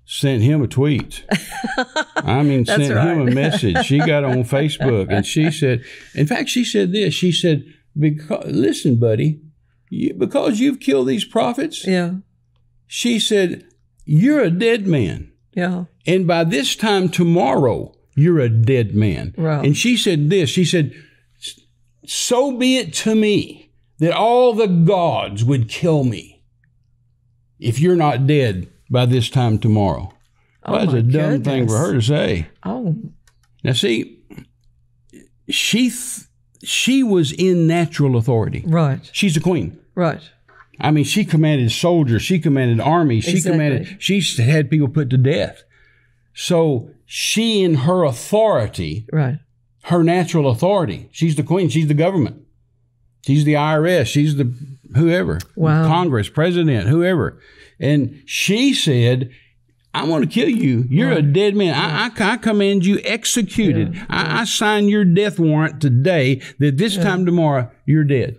sent 0.03 0.43
him 0.43 0.61
a 0.61 0.67
tweet. 0.67 1.23
I 2.17 2.43
mean, 2.43 2.65
sent 2.65 2.83
him 2.83 3.27
a 3.27 3.31
message. 3.31 3.85
She 3.85 3.99
got 3.99 4.23
on 4.25 4.37
Facebook 4.43 5.07
and 5.09 5.25
she 5.25 5.49
said, 5.51 5.83
in 6.13 6.27
fact, 6.27 6.49
she 6.49 6.63
said 6.65 6.91
this. 6.91 7.13
She 7.13 7.31
said, 7.31 7.63
because, 7.97 8.45
listen, 8.51 8.97
buddy, 8.99 9.39
you, 9.89 10.13
because 10.13 10.59
you've 10.59 10.79
killed 10.81 11.07
these 11.07 11.23
prophets, 11.25 11.87
Yeah. 11.87 12.15
She 12.95 13.19
said, 13.19 13.65
you're 14.05 14.39
a 14.39 14.49
dead 14.49 14.87
man. 14.87 15.33
Yeah. 15.53 15.85
And 16.07 16.25
by 16.25 16.45
this 16.45 16.77
time 16.77 17.09
tomorrow, 17.09 17.93
you're 18.15 18.39
a 18.39 18.47
dead 18.47 18.95
man. 18.95 19.35
Right. 19.37 19.65
And 19.65 19.75
she 19.75 19.97
said 19.97 20.29
this 20.29 20.49
she 20.49 20.63
said, 20.63 20.93
So 22.05 22.57
be 22.57 22.77
it 22.77 22.93
to 23.03 23.13
me 23.13 23.73
that 23.99 24.13
all 24.13 24.53
the 24.53 24.67
gods 24.67 25.43
would 25.43 25.67
kill 25.67 26.05
me 26.05 26.41
if 27.59 27.79
you're 27.79 27.97
not 27.97 28.27
dead 28.27 28.69
by 28.89 29.05
this 29.05 29.29
time 29.29 29.59
tomorrow. 29.59 30.13
Oh, 30.63 30.71
Well, 30.71 30.85
that's 30.85 30.93
a 30.93 31.01
dumb 31.01 31.43
thing 31.43 31.67
for 31.67 31.77
her 31.77 31.93
to 31.95 32.01
say. 32.01 32.47
Oh. 32.63 32.95
Now, 33.61 33.73
see, 33.73 34.23
she 35.49 35.89
th- 35.89 36.21
she 36.63 37.03
was 37.03 37.33
in 37.33 37.67
natural 37.67 38.15
authority. 38.15 38.63
Right. 38.65 39.09
She's 39.11 39.35
a 39.35 39.41
queen. 39.41 39.79
Right. 39.95 40.21
I 40.79 40.91
mean, 40.91 41.03
she 41.05 41.23
commanded 41.25 41.71
soldiers, 41.71 42.21
she 42.21 42.39
commanded 42.39 42.79
armies, 42.79 43.23
she 43.23 43.31
Exactly. 43.31 43.51
commanded, 43.51 43.97
she 43.99 44.21
had 44.41 44.69
people 44.69 44.87
put 44.89 45.09
to 45.11 45.17
death. 45.17 45.63
So 46.33 46.89
she, 47.05 47.61
in 47.63 47.75
her 47.75 48.03
authority, 48.03 49.05
Right. 49.11 49.39
her 49.83 50.03
natural 50.03 50.49
authority, 50.49 51.07
she's 51.11 51.35
the 51.35 51.43
queen, 51.43 51.69
she's 51.69 51.87
the 51.87 51.93
government, 51.93 52.41
she's 53.25 53.45
the 53.45 53.53
IRS, 53.55 54.07
she's 54.07 54.35
the 54.35 54.53
whoever, 54.95 55.39
Wow. 55.55 55.87
Congress, 55.87 56.29
president, 56.29 56.87
whoever. 56.89 57.39
And 57.79 58.21
she 58.25 58.73
said, 58.73 59.29
I'm 59.93 60.07
going 60.09 60.21
to 60.21 60.27
kill 60.27 60.49
you. 60.49 60.85
You're 60.89 61.13
a 61.13 61.21
dead 61.21 61.55
man. 61.55 61.73
I, 61.73 62.07
I, 62.07 62.33
I 62.33 62.37
command 62.37 62.85
you 62.85 62.99
executed. 63.05 63.95
I, 64.09 64.41
I 64.41 64.43
sign 64.43 64.89
your 64.89 65.05
death 65.05 65.39
warrant 65.39 65.79
today 65.81 66.41
that 66.59 66.77
this 66.77 66.97
time 66.97 67.25
tomorrow 67.25 67.71
you're 67.85 68.03
dead. 68.03 68.37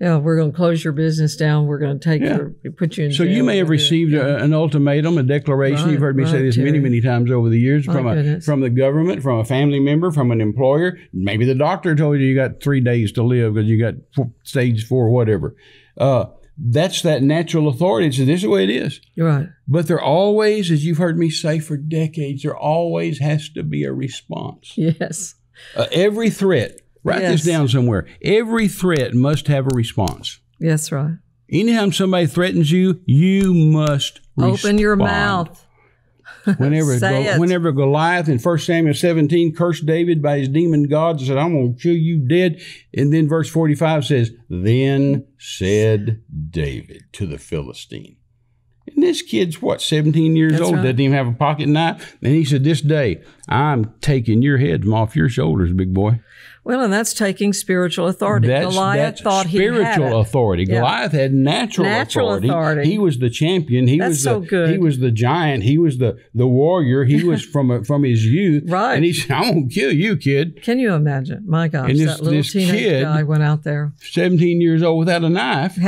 Yeah, 0.00 0.16
we're 0.16 0.36
going 0.36 0.50
to 0.50 0.56
close 0.56 0.82
your 0.82 0.94
business 0.94 1.36
down. 1.36 1.66
We're 1.66 1.78
going 1.78 1.98
to 2.00 2.02
take 2.02 2.22
Yeah. 2.22 2.38
your, 2.62 2.72
put 2.72 2.96
you 2.96 3.04
in 3.06 3.12
So 3.12 3.22
you 3.22 3.44
may 3.44 3.58
have 3.58 3.68
received 3.68 4.14
a, 4.14 4.42
an 4.42 4.54
ultimatum, 4.54 5.18
a 5.18 5.22
declaration. 5.22 5.84
Right, 5.84 5.92
You've 5.92 6.00
heard 6.00 6.16
me 6.16 6.24
say 6.24 6.40
this 6.42 6.56
many, 6.56 6.70
Terry. 6.70 6.80
many 6.82 7.00
times 7.02 7.30
over 7.30 7.50
the 7.50 7.60
years 7.60 7.86
My 7.86 7.92
from 7.92 8.06
a, 8.06 8.40
from 8.40 8.60
the 8.60 8.70
government, 8.70 9.22
from 9.22 9.40
a 9.40 9.44
family 9.44 9.78
member, 9.78 10.10
from 10.10 10.30
an 10.30 10.40
employer. 10.40 10.96
Maybe 11.12 11.44
the 11.44 11.54
doctor 11.54 11.94
told 11.94 12.18
you 12.18 12.26
you 12.26 12.34
got 12.34 12.62
three 12.62 12.80
days 12.80 13.12
to 13.12 13.22
live 13.22 13.54
because 13.54 13.68
you 13.68 13.78
got 13.78 13.94
four, 14.14 14.30
stage 14.42 14.86
four, 14.86 15.10
whatever. 15.10 15.54
Uh, 15.98 16.26
that's 16.56 17.02
that 17.02 17.22
natural 17.22 17.68
authority. 17.68 18.10
So 18.12 18.24
this 18.24 18.36
is 18.36 18.42
the 18.42 18.48
way 18.50 18.64
it 18.64 18.70
is. 18.70 19.00
You're 19.14 19.26
right. 19.28 19.48
But 19.68 19.86
there 19.86 20.00
always, 20.00 20.70
as 20.70 20.84
you've 20.84 20.98
heard 20.98 21.18
me 21.18 21.28
say 21.30 21.58
for 21.58 21.76
decades, 21.76 22.42
there 22.42 22.56
always 22.56 23.18
has 23.18 23.50
to 23.50 23.62
be 23.62 23.84
a 23.84 23.92
response. 23.92 24.72
Yes. 24.76 25.34
Uh, 25.76 25.86
every 25.92 26.30
threat, 26.30 26.80
write 27.04 27.22
Yes. 27.22 27.42
this 27.42 27.52
down 27.52 27.68
somewhere. 27.68 28.06
Every 28.22 28.68
threat 28.68 29.14
must 29.14 29.46
have 29.48 29.66
a 29.66 29.74
response. 29.74 30.38
Yes, 30.58 30.90
right. 30.92 31.14
Anytime 31.50 31.92
somebody 31.92 32.26
threatens 32.26 32.70
you, 32.70 33.00
you 33.06 33.52
must 33.54 34.20
Open 34.38 34.78
your 34.78 34.96
mouth. 34.96 35.66
Whenever, 36.56 36.98
Go- 36.98 37.38
whenever 37.38 37.70
Goliath 37.72 38.28
in 38.28 38.38
1 38.38 38.58
Samuel 38.58 38.94
17 38.94 39.54
cursed 39.54 39.84
David 39.84 40.22
by 40.22 40.38
his 40.38 40.48
demon 40.48 40.84
gods 40.84 41.20
and 41.20 41.28
said, 41.28 41.36
I'm 41.36 41.52
going 41.52 41.74
to 41.74 41.80
kill 41.82 41.94
you 41.94 42.26
dead. 42.26 42.62
And 42.96 43.12
then 43.12 43.28
verse 43.28 43.50
45 43.50 44.06
says, 44.06 44.30
Then 44.48 45.26
said 45.38 46.22
David 46.50 47.02
to 47.12 47.26
the 47.26 47.36
Philistine. 47.36 48.16
And 48.86 49.02
this 49.02 49.20
kid's 49.20 49.60
what, 49.60 49.82
17 49.82 50.34
years 50.34 50.52
That's 50.52 50.62
old, 50.64 50.76
right. 50.76 50.82
doesn't 50.82 51.00
even 51.00 51.16
have 51.16 51.28
a 51.28 51.32
pocket 51.32 51.66
knife. 51.68 52.16
And 52.22 52.32
he 52.34 52.44
said, 52.46 52.64
This 52.64 52.80
day, 52.80 53.22
I'm 53.48 53.92
taking 54.00 54.40
your 54.40 54.56
head 54.58 54.84
from 54.84 54.94
off 54.94 55.14
your 55.14 55.28
shoulders, 55.28 55.72
big 55.74 55.92
boy. 55.92 56.20
Well, 56.62 56.82
and 56.82 56.92
that's 56.92 57.14
taking 57.14 57.52
spiritual 57.54 58.06
authority. 58.06 58.46
That's, 58.48 58.66
Goliath 58.66 58.98
that's 58.98 59.20
thought 59.22 59.46
he 59.46 59.58
had 59.58 59.72
spiritual 59.74 60.20
authority. 60.20 60.64
Yeah. 60.68 60.80
Goliath 60.80 61.12
had 61.12 61.32
natural, 61.32 61.86
Natural 61.86 62.26
authority. 62.34 62.48
authority. 62.48 62.90
He 62.90 62.98
was 62.98 63.18
the 63.18 63.30
champion. 63.30 63.86
He 63.88 63.98
That's 63.98 64.10
was 64.10 64.22
so 64.22 64.40
the, 64.40 64.46
good. 64.46 64.70
He 64.70 64.78
was 64.78 64.98
the 64.98 65.10
giant. 65.10 65.64
He 65.64 65.78
was 65.78 65.96
the 65.98 66.18
the 66.34 66.46
warrior. 66.46 67.04
He 67.04 67.24
was 67.24 67.42
from 67.54 67.70
a, 67.70 67.82
from 67.84 68.04
his 68.04 68.26
youth. 68.26 68.64
Right. 68.66 68.94
And 68.94 69.04
he 69.04 69.12
said, 69.14 69.30
"I'm 69.30 69.54
gonna 69.54 69.68
kill 69.68 69.92
you, 69.92 70.16
kid." 70.18 70.62
Can 70.62 70.78
you 70.78 70.92
imagine? 70.92 71.44
My 71.46 71.68
gosh, 71.68 71.90
And 71.90 71.98
this- 71.98 72.06
that 72.16 72.22
little 72.22 72.38
this 72.38 72.52
teenage 72.52 72.70
kid- 72.78 73.02
guy 73.04 73.22
went 73.22 73.42
out 73.42 73.62
there. 73.64 73.92
17 74.00 74.60
years 74.60 74.82
old 74.82 74.98
without 74.98 75.24
a 75.24 75.30
knife. 75.30 75.78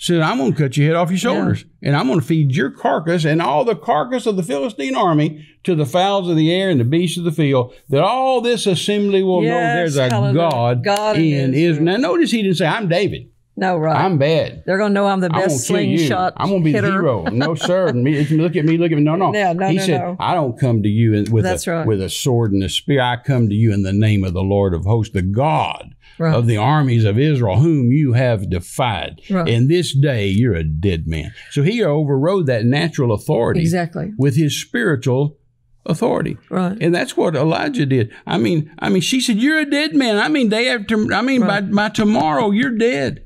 Said, 0.00 0.20
"I'm 0.20 0.38
gonna 0.38 0.54
cut 0.54 0.76
your 0.76 0.86
head 0.86 0.94
off 0.94 1.10
your 1.10 1.18
shoulders, 1.18 1.64
and 1.82 1.96
I'm 1.96 2.06
gonna 2.06 2.20
feed 2.20 2.54
your 2.54 2.70
carcass 2.70 3.24
and 3.24 3.42
all 3.42 3.64
the 3.64 3.74
carcass 3.74 4.26
of 4.26 4.36
the 4.36 4.44
Philistine 4.44 4.94
army 4.94 5.44
to 5.64 5.74
the 5.74 5.84
fowls 5.86 6.28
of 6.30 6.36
the 6.36 6.52
air 6.52 6.70
and 6.70 6.78
the 6.78 6.84
beasts 6.84 7.18
of 7.18 7.24
the 7.24 7.32
field. 7.32 7.74
That 7.88 8.04
all 8.04 8.40
this 8.40 8.66
assembly 8.68 9.24
will 9.24 9.42
know 9.42 9.48
there's 9.48 9.96
a 9.96 10.08
hallelujah. 10.08 10.50
God, 10.50 10.84
God 10.84 11.16
in 11.16 11.52
Israel. 11.52 11.54
Israel." 11.72 11.84
Now, 11.84 11.96
notice 11.96 12.30
he 12.30 12.42
didn't 12.42 12.58
say, 12.58 12.66
"I'm 12.66 12.86
David. 12.88 13.30
no, 13.56 13.76
right. 13.76 14.04
I'm 14.04 14.18
bad." 14.18 14.62
They're 14.64 14.78
going 14.78 14.90
to 14.90 14.94
know 14.94 15.08
I'm 15.08 15.18
the 15.18 15.30
best 15.30 15.66
slingshot 15.66 16.34
I'm 16.36 16.50
gonna 16.50 16.62
be 16.62 16.70
hitter. 16.70 16.86
the 16.86 16.92
hero. 16.92 17.24
No, 17.24 17.54
sir. 17.68 17.92
Me, 17.92 18.24
look 18.26 18.54
at 18.54 18.64
me. 18.64 18.78
Look 18.78 18.92
at 18.92 18.98
me. 18.98 19.02
No, 19.02 19.16
no. 19.16 19.32
No, 19.32 19.52
no, 19.52 19.66
he 19.66 19.78
no, 19.78 19.82
said, 19.82 20.00
no. 20.00 20.16
"I 20.20 20.32
don't 20.34 20.56
come 20.56 20.84
to 20.84 20.88
you 20.88 21.24
with 21.28 21.42
That's 21.42 21.66
a 21.66 21.72
right. 21.72 21.86
with 21.88 22.00
a 22.00 22.08
sword 22.08 22.52
and 22.52 22.62
a 22.62 22.68
spear. 22.68 23.00
I 23.00 23.16
come 23.16 23.48
to 23.48 23.54
you 23.56 23.72
in 23.74 23.82
the 23.82 23.92
name 23.92 24.22
of 24.22 24.32
the 24.32 24.42
Lord 24.42 24.74
of 24.74 24.84
hosts, 24.84 25.12
the 25.12 25.22
God 25.22 25.96
Right. 26.18 26.34
of 26.34 26.46
the 26.46 26.56
armies 26.56 27.04
of 27.04 27.18
Israel, 27.18 27.58
whom 27.60 27.90
you 27.92 28.12
have 28.14 28.50
defied. 28.50 29.20
Right. 29.30 29.48
And 29.48 29.68
this 29.70 29.94
day 29.94 30.28
you're 30.28 30.54
a 30.54 30.64
dead 30.64 31.06
man." 31.06 31.32
So 31.50 31.62
he 31.62 31.82
overrode 31.82 32.46
that 32.46 32.64
natural 32.64 33.12
authority 33.12 33.60
Exactly. 33.60 34.12
with 34.18 34.36
his 34.36 34.60
spiritual 34.60 35.38
authority. 35.86 36.36
Right. 36.50 36.76
And 36.80 36.94
that's 36.94 37.16
what 37.16 37.34
Elijah 37.34 37.86
did. 37.86 38.10
I 38.26 38.36
mean, 38.38 38.70
I 38.78 38.88
mean, 38.88 39.00
she 39.00 39.20
said, 39.20 39.36
"You're 39.36 39.60
a 39.60 39.70
dead 39.70 39.94
man." 39.94 40.18
I 40.18 40.28
mean, 40.28 40.48
day 40.48 40.68
after. 40.68 40.96
I 41.14 41.22
mean, 41.22 41.40
by 41.42 41.60
by 41.62 41.88
tomorrow, 41.88 42.50
you're 42.50 42.76
dead. 42.76 43.24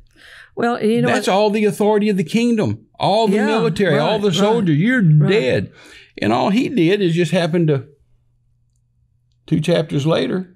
Well, 0.55 0.85
you 0.85 1.01
know, 1.01 1.09
That's 1.09 1.29
what? 1.29 1.33
all 1.35 1.51
the 1.51 1.65
authority 1.65 2.11
of 2.11 2.19
the 2.19 2.25
kingdom, 2.25 2.87
all 3.01 3.27
the 3.27 3.37
Yeah, 3.37 3.47
military, 3.47 3.99
all 3.99 4.19
the 4.19 4.29
right, 4.29 4.37
soldiers. 4.37 4.77
You're 4.77 5.01
dead. 5.01 5.73
And 6.21 6.31
all 6.31 6.51
he 6.51 6.69
did 6.69 7.01
is 7.01 7.15
just 7.15 7.33
happened 7.33 7.69
to, 7.69 7.87
two 9.47 9.61
chapters 9.61 10.07
later, 10.07 10.52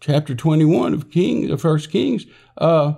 chapter 0.00 0.34
21 0.34 0.94
of 0.94 1.10
Kings, 1.10 1.50
of 1.50 1.60
First 1.60 1.90
Kings, 1.90 2.26
uh, 2.58 2.94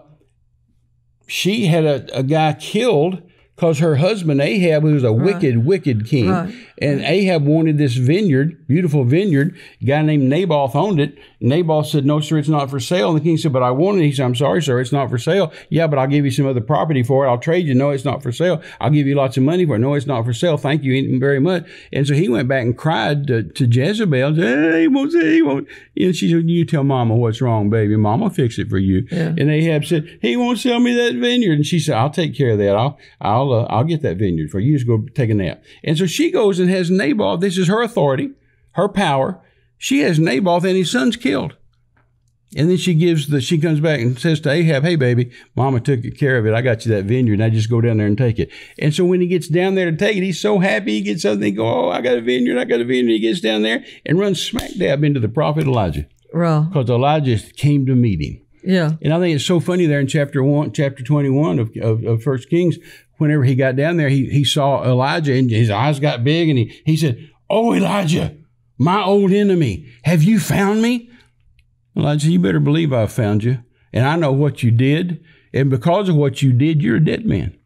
she 1.27 1.67
had 1.67 1.85
a, 1.85 2.19
a 2.19 2.23
guy 2.23 2.53
killed 2.55 3.23
because 3.55 3.79
her 3.79 3.97
husband 3.97 4.41
Ahab, 4.41 4.83
who 4.83 4.95
was 4.95 5.05
a 5.05 5.13
wicked, 5.13 5.65
wicked 5.65 6.07
king, 6.07 6.29
Right. 6.29 6.55
And 6.79 7.01
Ahab 7.01 7.45
wanted 7.45 7.79
this 7.79 7.95
vineyard, 7.95 8.67
beautiful 8.67 9.05
vineyard. 9.05 9.57
A 9.81 9.85
guy 9.85 10.03
named 10.03 10.29
Naboth 10.29 10.77
owned 10.77 11.01
it. 11.01 11.17
Naboth 11.41 11.87
said, 11.87 12.05
"No, 12.05 12.21
sir, 12.21 12.39
it's 12.39 12.49
not 12.49 12.71
for 12.71 12.81
sale." 12.81 13.11
And 13.11 13.19
the 13.19 13.25
king 13.25 13.37
said, 13.37 13.53
"But 13.53 13.63
I 13.63 13.71
want 13.71 13.99
it." 13.99 14.05
He 14.05 14.13
said, 14.13 14.25
"I'm 14.25 14.35
sorry, 14.35 14.63
sir, 14.63 14.81
it's 14.81 14.93
not 14.93 15.09
for 15.09 15.19
sale." 15.19 15.53
Yeah, 15.71 15.87
but 15.87 15.99
I'll 15.99 16.07
give 16.07 16.25
you 16.25 16.31
some 16.31 16.47
other 16.47 16.61
property 16.61 17.03
for 17.03 17.25
it. 17.25 17.29
I'll 17.29 17.39
trade 17.39 17.67
you. 17.67 17.75
No, 17.75 17.91
it's 17.91 18.05
not 18.05 18.23
for 18.23 18.33
sale. 18.33 18.63
I'll 18.81 18.91
give 18.91 19.07
you 19.07 19.15
lots 19.15 19.37
of 19.37 19.43
money 19.43 19.65
for 19.65 19.77
it. 19.77 19.79
No, 19.79 19.95
it's 19.95 20.07
not 20.07 20.25
for 20.25 20.33
sale. 20.33 20.57
Thank 20.57 20.83
you 20.83 21.19
very 21.19 21.41
much. 21.41 21.67
And 21.93 22.07
so 22.07 22.15
he 22.15 22.29
went 22.29 22.49
back 22.49 22.63
and 22.63 22.77
cried 22.77 23.27
to, 23.29 23.43
to 23.43 23.67
Jezebel. 23.67 24.35
Hey, 24.35 24.83
he 24.83 24.89
won't 24.89 25.13
say 25.13 25.35
he 25.35 25.43
won't. 25.43 25.69
And 25.97 26.15
she 26.15 26.31
said, 26.31 26.49
"You 26.49 26.65
tell 26.65 26.85
Mama 26.85 27.17
what's 27.17 27.41
wrong, 27.41 27.71
baby. 27.71 27.97
Mama 27.97 28.31
fix 28.31 28.59
it 28.59 28.69
for 28.69 28.79
you." 28.79 29.07
Yeah. 29.11 29.35
And 29.39 29.51
Ahab 29.51 29.85
said, 29.85 30.19
"He 30.21 30.37
won't 30.37 30.59
sell 30.59 30.81
me 30.81 30.95
that 30.95 31.15
vineyard." 31.15 31.55
And 31.55 31.67
she 31.67 31.79
said, 31.79 31.97
"I'll 31.97 32.11
take 32.11 32.35
care 32.35 32.51
of 32.51 32.59
that. 32.59 32.77
I'll 32.77 32.99
I'll 33.21 33.53
uh, 33.53 33.67
I'll 33.71 33.85
get 33.85 34.03
that 34.03 34.19
vineyard 34.19 34.51
for 34.51 34.61
you. 34.61 34.75
Just 34.75 34.87
go 34.87 35.07
take 35.15 35.31
a 35.31 35.35
nap." 35.35 35.63
And 35.83 35.97
so 35.97 36.07
she 36.07 36.31
goes 36.31 36.59
and 36.59 36.66
has 36.69 36.91
Naboth. 36.91 37.41
This 37.41 37.59
is 37.59 37.69
her 37.69 37.83
authority, 37.83 38.31
her 38.73 38.89
power. 38.89 39.41
She 39.79 40.01
has 40.01 40.19
Naboth 40.19 40.65
and 40.65 40.77
his 40.77 40.91
sons 40.91 41.17
killed. 41.17 41.57
And 42.57 42.71
then 42.71 42.77
she 42.77 42.95
gives 42.95 43.29
the 43.29 43.41
she 43.41 43.59
comes 43.59 43.81
back 43.81 44.01
and 44.01 44.19
says 44.19 44.41
to 44.41 44.51
Ahab, 44.51 44.85
"Hey 44.85 44.95
baby, 44.97 45.31
Mama 45.57 45.81
took 45.81 46.01
care 46.17 46.39
of 46.39 46.47
it. 46.47 46.55
I 46.55 46.63
got 46.63 46.87
you 46.87 46.95
that 46.95 47.05
vineyard. 47.05 47.39
Now 47.41 47.49
just 47.49 47.69
go 47.69 47.81
down 47.81 47.97
there 47.97 48.07
and 48.07 48.17
take 48.17 48.39
it." 48.39 48.51
And 48.79 48.95
so 48.95 49.05
when 49.05 49.21
he 49.21 49.27
gets 49.27 49.49
down 49.49 49.75
there 49.75 49.91
to 49.91 49.97
take 49.97 50.17
it, 50.17 50.23
he's 50.23 50.41
so 50.41 50.61
happy. 50.61 50.93
He 50.93 51.01
gets 51.03 51.25
up 51.25 51.35
and 51.35 51.45
he 51.45 51.51
go, 51.51 51.67
"Oh, 51.67 51.91
I 51.91 52.01
got 52.01 52.17
a 52.17 52.21
vineyard. 52.21 52.59
I 52.59 52.65
got 52.65 52.81
a 52.81 52.85
vineyard." 52.85 53.15
He 53.15 53.19
gets 53.19 53.41
down 53.41 53.63
there 53.63 53.85
and 54.07 54.19
runs 54.19 54.41
smack 54.41 54.71
dab 54.79 55.03
into 55.03 55.21
the 55.21 55.29
prophet 55.29 55.67
Elijah 55.67 56.07
well, 56.33 56.63
because 56.63 56.89
Elijah 56.89 57.39
came 57.57 57.85
to 57.87 57.97
meet 57.97 58.23
him. 58.23 58.41
yeah, 58.65 58.93
And 59.03 59.13
I 59.13 59.19
think 59.19 59.35
it's 59.35 59.45
so 59.45 59.59
funny 59.61 59.87
there 59.87 60.01
in 60.01 60.07
chapter 60.07 60.43
one, 60.43 60.73
chapter 60.73 61.03
twenty-one 61.03 61.59
of, 61.59 61.71
of, 61.83 62.05
of 62.05 62.23
First 62.23 62.49
Kings. 62.49 62.79
Whenever 63.19 63.45
he 63.45 63.55
got 63.55 63.77
down 63.77 63.97
there, 63.97 64.09
he, 64.09 64.29
he 64.29 64.45
saw 64.45 64.85
Elijah 64.85 65.35
and 65.35 65.51
his 65.51 65.71
eyes 65.71 66.01
got 66.01 66.25
big, 66.25 66.49
and 66.49 66.59
he 66.59 66.83
he 66.85 66.97
said, 66.97 67.31
"Oh 67.49 67.75
Elijah, 67.75 68.37
my 68.79 69.03
old 69.03 69.33
enemy, 69.33 69.87
have 70.05 70.23
you 70.23 70.39
found 70.39 70.83
me?" 70.83 71.11
Elijah, 71.97 72.31
you 72.31 72.39
better 72.39 72.61
believe 72.61 72.93
I've 72.93 73.13
found 73.13 73.43
you, 73.43 73.59
and 73.93 74.07
I 74.07 74.17
know 74.17 74.33
what 74.33 74.63
you 74.63 74.71
did, 74.71 75.25
and 75.53 75.71
because 75.71 76.09
of 76.09 76.17
what 76.17 76.43
you 76.43 76.53
did, 76.53 76.83
you're 76.83 76.97
a 76.97 77.05
dead 77.05 77.25
man. 77.25 77.57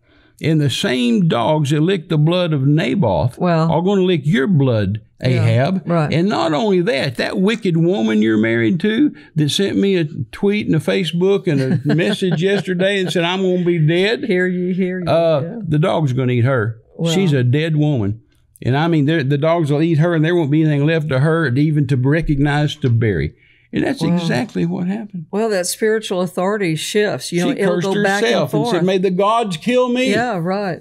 And 0.42 0.60
the 0.60 0.70
same 0.70 1.28
dogs 1.28 1.70
that 1.70 1.80
licked 1.80 2.08
the 2.08 2.16
blood 2.16 2.52
of 2.52 2.66
Naboth 2.66 3.38
Well- 3.38 3.70
are 3.70 3.82
going 3.82 3.98
to 3.98 4.04
lick 4.04 4.22
your 4.24 4.46
blood, 4.46 5.00
Ahab. 5.22 5.82
right. 5.88 6.12
And 6.12 6.28
not 6.28 6.52
only 6.52 6.80
that, 6.82 7.16
that 7.16 7.38
wicked 7.38 7.76
woman 7.76 8.22
you're 8.22 8.38
married 8.38 8.80
to 8.80 9.14
that 9.36 9.50
sent 9.50 9.76
me 9.76 9.96
a 9.96 10.04
tweet 10.32 10.66
and 10.66 10.74
a 10.74 10.78
Facebook 10.78 11.46
and 11.46 11.60
a 11.90 11.94
message 11.94 12.42
yesterday 12.42 13.00
and 13.00 13.12
said, 13.12 13.24
I'm 13.24 13.42
going 13.42 13.58
to 13.60 13.64
be 13.64 13.78
dead, 13.86 14.24
hear 14.24 14.46
you, 14.46 14.72
hear 14.74 15.00
you. 15.00 15.06
uh, 15.10 15.40
yeah. 15.42 15.58
the 15.66 15.78
dog's 15.78 16.12
going 16.12 16.28
to 16.28 16.34
eat 16.34 16.44
her. 16.44 16.80
Well- 16.96 17.12
She's 17.12 17.32
a 17.32 17.44
dead 17.44 17.76
woman. 17.76 18.22
And 18.62 18.76
I 18.76 18.88
mean, 18.88 19.06
the 19.06 19.38
dogs 19.38 19.72
will 19.72 19.80
eat 19.80 19.96
her 19.98 20.14
and 20.14 20.22
there 20.22 20.34
won't 20.34 20.50
be 20.50 20.60
anything 20.62 20.84
left 20.86 21.08
to 21.08 21.20
her 21.20 21.46
even 21.48 21.86
to 21.86 21.96
recognize 21.96 22.76
to 22.76 22.90
bury. 22.90 23.34
And 23.72 23.84
that's 23.84 24.02
exactly 24.02 24.66
what 24.66 24.86
happened. 24.86 25.26
Well, 25.30 25.48
that 25.50 25.66
spiritual 25.66 26.20
authority 26.22 26.74
shifts. 26.76 27.30
You 27.32 27.46
know, 27.46 27.54
she 27.54 27.60
it'll 27.60 27.74
cursed 27.76 27.86
go 27.86 28.02
back 28.02 28.22
and 28.22 28.26
herself 28.26 28.52
and, 28.52 28.64
forth. 28.64 28.76
said, 28.76 28.84
May 28.84 28.98
the 28.98 29.10
gods 29.12 29.56
kill 29.56 29.88
me. 29.88 30.10
yeah, 30.10 30.38
right. 30.42 30.80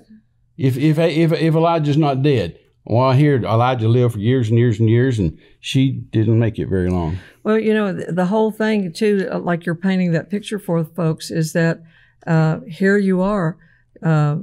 If, 0.58 0.76
if, 0.76 0.98
if, 0.98 1.32
if 1.32 1.56
Elijah's 1.56 1.98
not 1.98 2.22
dead. 2.22 2.60
Well, 2.86 3.04
I 3.06 3.16
hear 3.16 3.36
Elijah 3.36 3.88
lived 3.88 4.14
for 4.14 4.20
years 4.20 4.50
and 4.50 4.58
years 4.58 4.80
and 4.80 4.90
years, 4.90 5.20
and 5.20 5.38
she 5.60 5.92
didn't 5.92 6.40
make 6.40 6.58
it 6.58 6.68
very 6.68 6.90
long. 6.90 7.18
Well, 7.44 7.60
you 7.60 7.74
know, 7.74 7.94
the, 7.94 8.12
the 8.12 8.26
whole 8.26 8.52
thing 8.52 8.92
too, 8.94 9.28
uh, 9.32 9.40
like 9.40 9.66
you're 9.66 9.76
painting 9.76 10.12
that 10.14 10.30
picture 10.30 10.58
for 10.60 10.84
folks, 10.84 11.30
is 11.30 11.54
that 11.54 11.82
uh, 12.26 12.60
here 12.68 12.98
you 12.98 13.22
are. 13.22 13.58
Uh, 14.02 14.38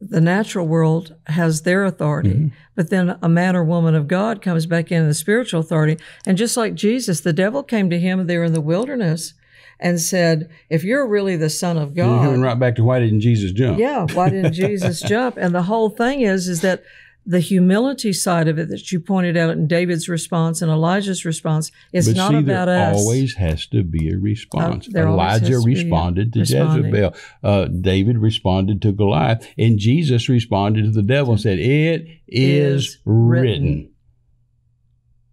the 0.00 0.20
natural 0.20 0.66
world 0.66 1.14
has 1.26 1.62
their 1.62 1.84
authority, 1.84 2.30
Mm-hmm. 2.30 2.48
but 2.74 2.90
then 2.90 3.18
a 3.22 3.28
man 3.28 3.56
or 3.56 3.64
woman 3.64 3.94
of 3.94 4.06
God 4.08 4.42
comes 4.42 4.66
back 4.66 4.92
into 4.92 5.06
the 5.08 5.14
spiritual 5.14 5.60
authority. 5.60 5.98
And 6.26 6.36
just 6.36 6.56
like 6.56 6.74
Jesus, 6.74 7.20
the 7.22 7.32
devil 7.32 7.62
came 7.62 7.88
to 7.90 7.98
him 7.98 8.26
there 8.26 8.44
in 8.44 8.52
the 8.52 8.60
wilderness 8.60 9.32
and 9.80 9.98
said, 10.00 10.50
If 10.68 10.84
you're 10.84 11.06
really 11.06 11.36
the 11.36 11.48
Son 11.50 11.76
of 11.78 11.88
And 11.88 11.96
you're 11.96 12.06
coming 12.06 12.42
right 12.42 12.58
back 12.58 12.76
to 12.76 12.84
why 12.84 13.00
didn't 13.00 13.20
Jesus 13.20 13.52
jump? 13.52 13.78
yeah, 13.78 14.06
why 14.12 14.28
didn't 14.28 14.52
Jesus 14.52 15.00
jump? 15.08 15.36
And 15.38 15.54
the 15.54 15.62
whole 15.62 15.88
thing 15.90 16.20
is, 16.20 16.46
is 16.46 16.60
that 16.60 16.82
the 17.28 17.40
humility 17.40 18.12
side 18.12 18.46
of 18.46 18.56
it 18.56 18.68
that 18.68 18.92
you 18.92 19.00
pointed 19.00 19.36
out 19.36 19.50
in 19.50 19.66
David's 19.66 20.08
response 20.08 20.62
and 20.62 20.70
Elijah's 20.70 21.24
response 21.24 21.72
is 21.92 22.06
but 22.08 22.16
not 22.16 22.30
see, 22.30 22.38
about 22.38 22.66
there 22.66 22.92
us. 22.92 22.96
always 22.96 23.34
has 23.34 23.66
to 23.66 23.82
be 23.82 24.10
a 24.10 24.16
response. 24.16 24.88
Uh, 24.94 25.00
Elijah 25.00 25.46
has 25.46 25.62
to 25.62 25.66
be 25.66 25.80
a 25.80 25.82
responded 25.82 26.32
to 26.34 26.40
responding. 26.40 26.84
Jezebel. 26.84 27.14
Uh, 27.42 27.64
David 27.64 28.18
responded 28.18 28.80
to 28.82 28.92
Goliath, 28.92 29.46
and 29.58 29.78
Jesus 29.78 30.28
responded 30.28 30.84
to 30.84 30.90
the 30.92 31.02
devil 31.02 31.32
and 31.32 31.40
said, 31.40 31.58
"It 31.58 32.06
is, 32.28 32.84
Is 32.86 32.98
written. 33.04 33.64
written. 33.64 33.90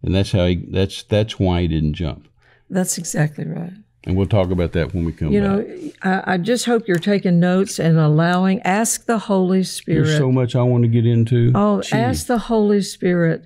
And 0.02 0.16
that's 0.16 0.32
how 0.32 0.48
he. 0.48 0.66
That's 0.70 1.04
that's 1.04 1.40
why 1.40 1.62
he 1.62 1.68
didn't 1.68 1.94
jump. 1.94 2.28
That's 2.70 2.98
exactly 2.98 3.46
right. 3.46 3.74
And 4.06 4.18
we'll 4.18 4.28
talk 4.28 4.52
about 4.52 4.74
that 4.74 4.94
when 4.94 5.06
we 5.06 5.14
come 5.14 5.30
back. 5.30 5.34
You 5.34 5.42
back. 5.42 5.68
know, 5.68 5.92
I, 6.28 6.34
I 6.34 6.38
just 6.38 6.66
hope 6.66 6.88
you're 6.88 6.98
taking 6.98 7.40
notes 7.40 7.80
and 7.80 7.98
allowing, 7.98 8.62
ask 8.64 9.06
the 9.06 9.18
Holy 9.18 9.64
Spirit. 9.64 10.06
There's 10.06 10.18
so 10.18 10.32
much 10.32 10.56
I 10.56 10.64
want 10.64 10.84
to 10.84 10.90
get 10.90 11.06
into. 11.06 11.52
Oh, 11.56 11.82
Gee. 11.82 11.96
ask 11.96 12.28
the 12.28 12.38
Holy 12.38 12.82
Spirit 12.82 13.46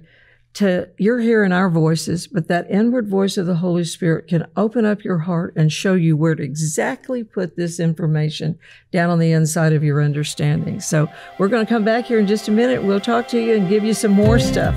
to, 0.56 0.90
you're 0.98 1.20
hearing 1.20 1.52
our 1.52 1.70
voices, 1.70 2.26
but 2.26 2.48
that 2.48 2.72
inward 2.72 3.08
voice 3.08 3.38
of 3.38 3.46
the 3.46 3.58
Holy 3.58 3.84
Spirit 3.84 4.28
can 4.28 4.48
open 4.58 4.84
up 4.84 5.04
your 5.04 5.20
heart 5.20 5.54
and 5.56 5.72
show 5.72 5.94
you 5.94 6.18
where 6.18 6.34
to 6.34 6.42
exactly 6.42 7.24
put 7.24 7.56
this 7.56 7.80
information 7.80 8.58
down 8.92 9.12
on 9.12 9.20
the 9.20 9.32
inside 9.32 9.74
of 9.74 9.84
your 9.84 10.02
understanding. 10.02 10.80
So 10.80 11.08
we're 11.38 11.50
going 11.50 11.64
to 11.64 11.70
come 11.72 11.84
back 11.84 12.06
here 12.06 12.18
in 12.18 12.26
just 12.26 12.48
a 12.48 12.52
minute. 12.52 12.82
We'll 12.82 13.00
talk 13.00 13.28
to 13.28 13.40
you 13.40 13.58
and 13.58 13.70
give 13.70 13.84
you 13.84 13.94
some 13.94 14.12
more 14.12 14.40
stuff. 14.40 14.76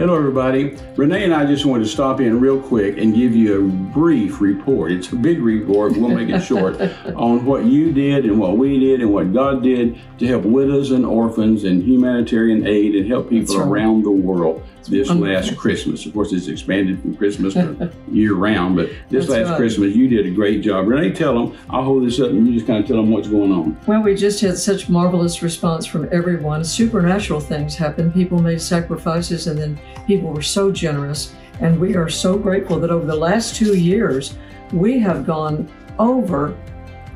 Hello, 0.00 0.16
everybody. 0.16 0.78
Renee 0.96 1.24
and 1.24 1.34
I 1.34 1.44
just 1.44 1.66
wanted 1.66 1.84
to 1.84 1.90
stop 1.90 2.22
in 2.22 2.40
real 2.40 2.58
quick 2.58 2.96
and 2.96 3.14
give 3.14 3.36
you 3.36 3.58
a 3.58 3.92
brief 3.92 4.40
report. 4.40 4.92
It's 4.92 5.12
a 5.12 5.16
big 5.16 5.42
report, 5.42 5.94
we'll 5.94 6.08
make 6.08 6.30
it 6.30 6.40
short, 6.40 6.80
on 7.14 7.44
what 7.44 7.66
you 7.66 7.92
did 7.92 8.24
and 8.24 8.40
what 8.40 8.56
we 8.56 8.80
did 8.80 9.02
and 9.02 9.12
what 9.12 9.30
God 9.34 9.62
did 9.62 10.00
to 10.18 10.26
help 10.26 10.44
widows 10.44 10.92
and 10.92 11.04
orphans 11.04 11.64
and 11.64 11.82
humanitarian 11.82 12.66
aid 12.66 12.94
and 12.94 13.06
help 13.08 13.28
people 13.28 13.58
right. 13.58 13.68
around 13.68 14.04
the 14.04 14.10
world 14.10 14.62
this 14.88 15.10
last 15.10 15.56
Christmas. 15.56 16.06
Of 16.06 16.12
course, 16.12 16.32
it's 16.32 16.48
expanded 16.48 17.00
from 17.00 17.16
Christmas 17.16 17.54
to 17.54 17.92
year 18.10 18.34
round, 18.34 18.76
but 18.76 18.88
this 19.08 19.26
That's 19.26 19.40
last 19.40 19.48
right. 19.50 19.56
Christmas, 19.56 19.94
you 19.94 20.08
did 20.08 20.26
a 20.26 20.30
great 20.30 20.62
job. 20.62 20.88
Renee, 20.88 21.12
tell 21.12 21.34
them, 21.34 21.58
I'll 21.68 21.84
hold 21.84 22.06
this 22.06 22.18
up 22.20 22.30
and 22.30 22.46
you 22.46 22.54
just 22.54 22.66
kind 22.66 22.82
of 22.82 22.86
tell 22.86 22.96
them 22.96 23.10
what's 23.10 23.28
going 23.28 23.52
on. 23.52 23.78
Well, 23.86 24.02
we 24.02 24.14
just 24.14 24.40
had 24.40 24.58
such 24.58 24.88
marvelous 24.88 25.42
response 25.42 25.86
from 25.86 26.08
everyone. 26.12 26.64
Supernatural 26.64 27.40
things 27.40 27.76
happened. 27.76 28.14
People 28.14 28.40
made 28.40 28.60
sacrifices, 28.60 29.46
and 29.46 29.58
then 29.58 29.78
people 30.06 30.32
were 30.32 30.42
so 30.42 30.70
generous. 30.70 31.34
And 31.60 31.78
we 31.78 31.94
are 31.94 32.08
so 32.08 32.38
grateful 32.38 32.80
that 32.80 32.90
over 32.90 33.06
the 33.06 33.16
last 33.16 33.54
two 33.54 33.76
years, 33.76 34.34
we 34.72 34.98
have 34.98 35.26
gone 35.26 35.70
over 35.98 36.56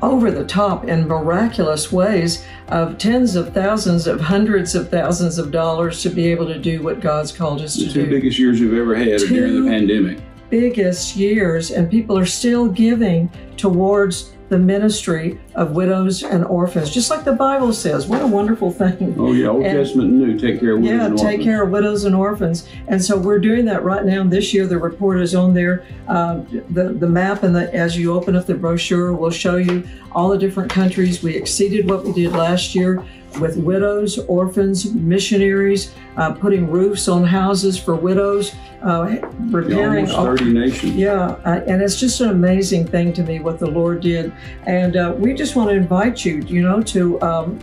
over 0.01 0.29
the 0.29 0.45
top 0.45 0.87
in 0.87 1.07
miraculous 1.07 1.91
ways 1.91 2.45
of 2.67 2.97
tens 2.97 3.35
of 3.35 3.53
thousands 3.53 4.07
of 4.07 4.19
hundreds 4.19 4.75
of 4.75 4.89
thousands 4.89 5.37
of 5.37 5.51
dollars 5.51 6.03
to 6.03 6.09
be 6.09 6.27
able 6.27 6.45
to 6.45 6.59
do 6.59 6.83
what 6.83 6.99
God's 6.99 7.31
called 7.31 7.61
us 7.61 7.75
to 7.75 7.79
do. 7.79 7.85
The 7.85 7.93
to 7.93 7.99
two 7.99 8.05
do. 8.05 8.11
biggest 8.11 8.37
years 8.37 8.59
you've 8.59 8.77
ever 8.77 8.93
had 8.93 9.07
are 9.21 9.27
during 9.27 9.63
the 9.63 9.69
pandemic. 9.69 10.19
biggest 10.49 11.15
years, 11.15 11.71
and 11.71 11.89
people 11.89 12.17
are 12.17 12.25
still 12.25 12.67
giving 12.67 13.29
towards 13.57 14.34
the 14.49 14.57
ministry 14.57 15.39
of 15.55 15.71
widows 15.71 16.23
and 16.23 16.45
orphans, 16.45 16.89
just 16.91 17.09
like 17.09 17.23
the 17.23 17.33
Bible 17.33 17.73
says. 17.73 18.07
What 18.07 18.21
a 18.21 18.27
wonderful 18.27 18.71
thing. 18.71 19.15
Oh, 19.17 19.31
yeah, 19.33 19.47
Old 19.47 19.63
And- 19.65 19.77
Testament 19.77 20.09
and 20.11 20.19
New, 20.19 20.39
take 20.39 20.59
care 20.59 20.73
of 20.75 20.81
widows 20.81 20.97
Yeah, 20.99 21.05
and 21.07 21.17
take 21.17 21.41
care 21.41 21.63
of 21.63 21.71
widows 21.71 22.03
and 22.05 22.15
orphans, 22.15 22.67
and 22.87 23.03
so 23.03 23.17
we're 23.17 23.39
doing 23.39 23.65
that 23.65 23.83
right 23.83 24.05
now. 24.05 24.23
This 24.23 24.53
year, 24.53 24.67
the 24.67 24.77
report 24.77 25.19
is 25.21 25.33
on 25.35 25.53
there. 25.53 25.83
Uh, 26.07 26.41
the 26.69 26.89
the 26.89 27.07
map 27.07 27.43
and 27.43 27.55
the 27.55 27.73
as 27.73 27.97
you 27.97 28.13
open 28.13 28.35
up 28.35 28.45
the 28.45 28.53
brochure, 28.55 29.13
will 29.13 29.31
show 29.31 29.57
you 29.57 29.83
all 30.11 30.29
the 30.29 30.37
different 30.37 30.69
countries. 30.69 31.23
We 31.23 31.35
exceeded 31.35 31.89
what 31.89 32.05
we 32.05 32.13
did 32.13 32.31
last 32.31 32.75
year 32.75 33.03
with 33.39 33.57
widows, 33.57 34.17
orphans, 34.27 34.93
missionaries, 34.93 35.93
uh, 36.17 36.33
putting 36.33 36.69
roofs 36.69 37.07
on 37.07 37.23
houses 37.23 37.77
for 37.77 37.95
widows, 37.95 38.53
uh, 38.81 39.17
repairing. 39.49 40.09
Almost 40.11 40.41
30 40.41 40.53
nations. 40.53 40.95
Yeah, 40.95 41.37
uh, 41.45 41.61
and 41.67 41.81
it's 41.81 41.99
just 41.99 42.21
an 42.21 42.29
amazing 42.29 42.87
thing 42.87 43.13
to 43.13 43.23
me 43.23 43.39
what 43.39 43.59
the 43.59 43.69
Lord 43.69 44.01
did, 44.01 44.33
and 44.65 44.95
uh, 44.95 45.13
we 45.17 45.33
just 45.33 45.55
want 45.55 45.69
to 45.69 45.75
invite 45.75 46.23
you, 46.23 46.37
you 46.47 46.61
know, 46.61 46.81
to 46.83 47.21
um, 47.21 47.59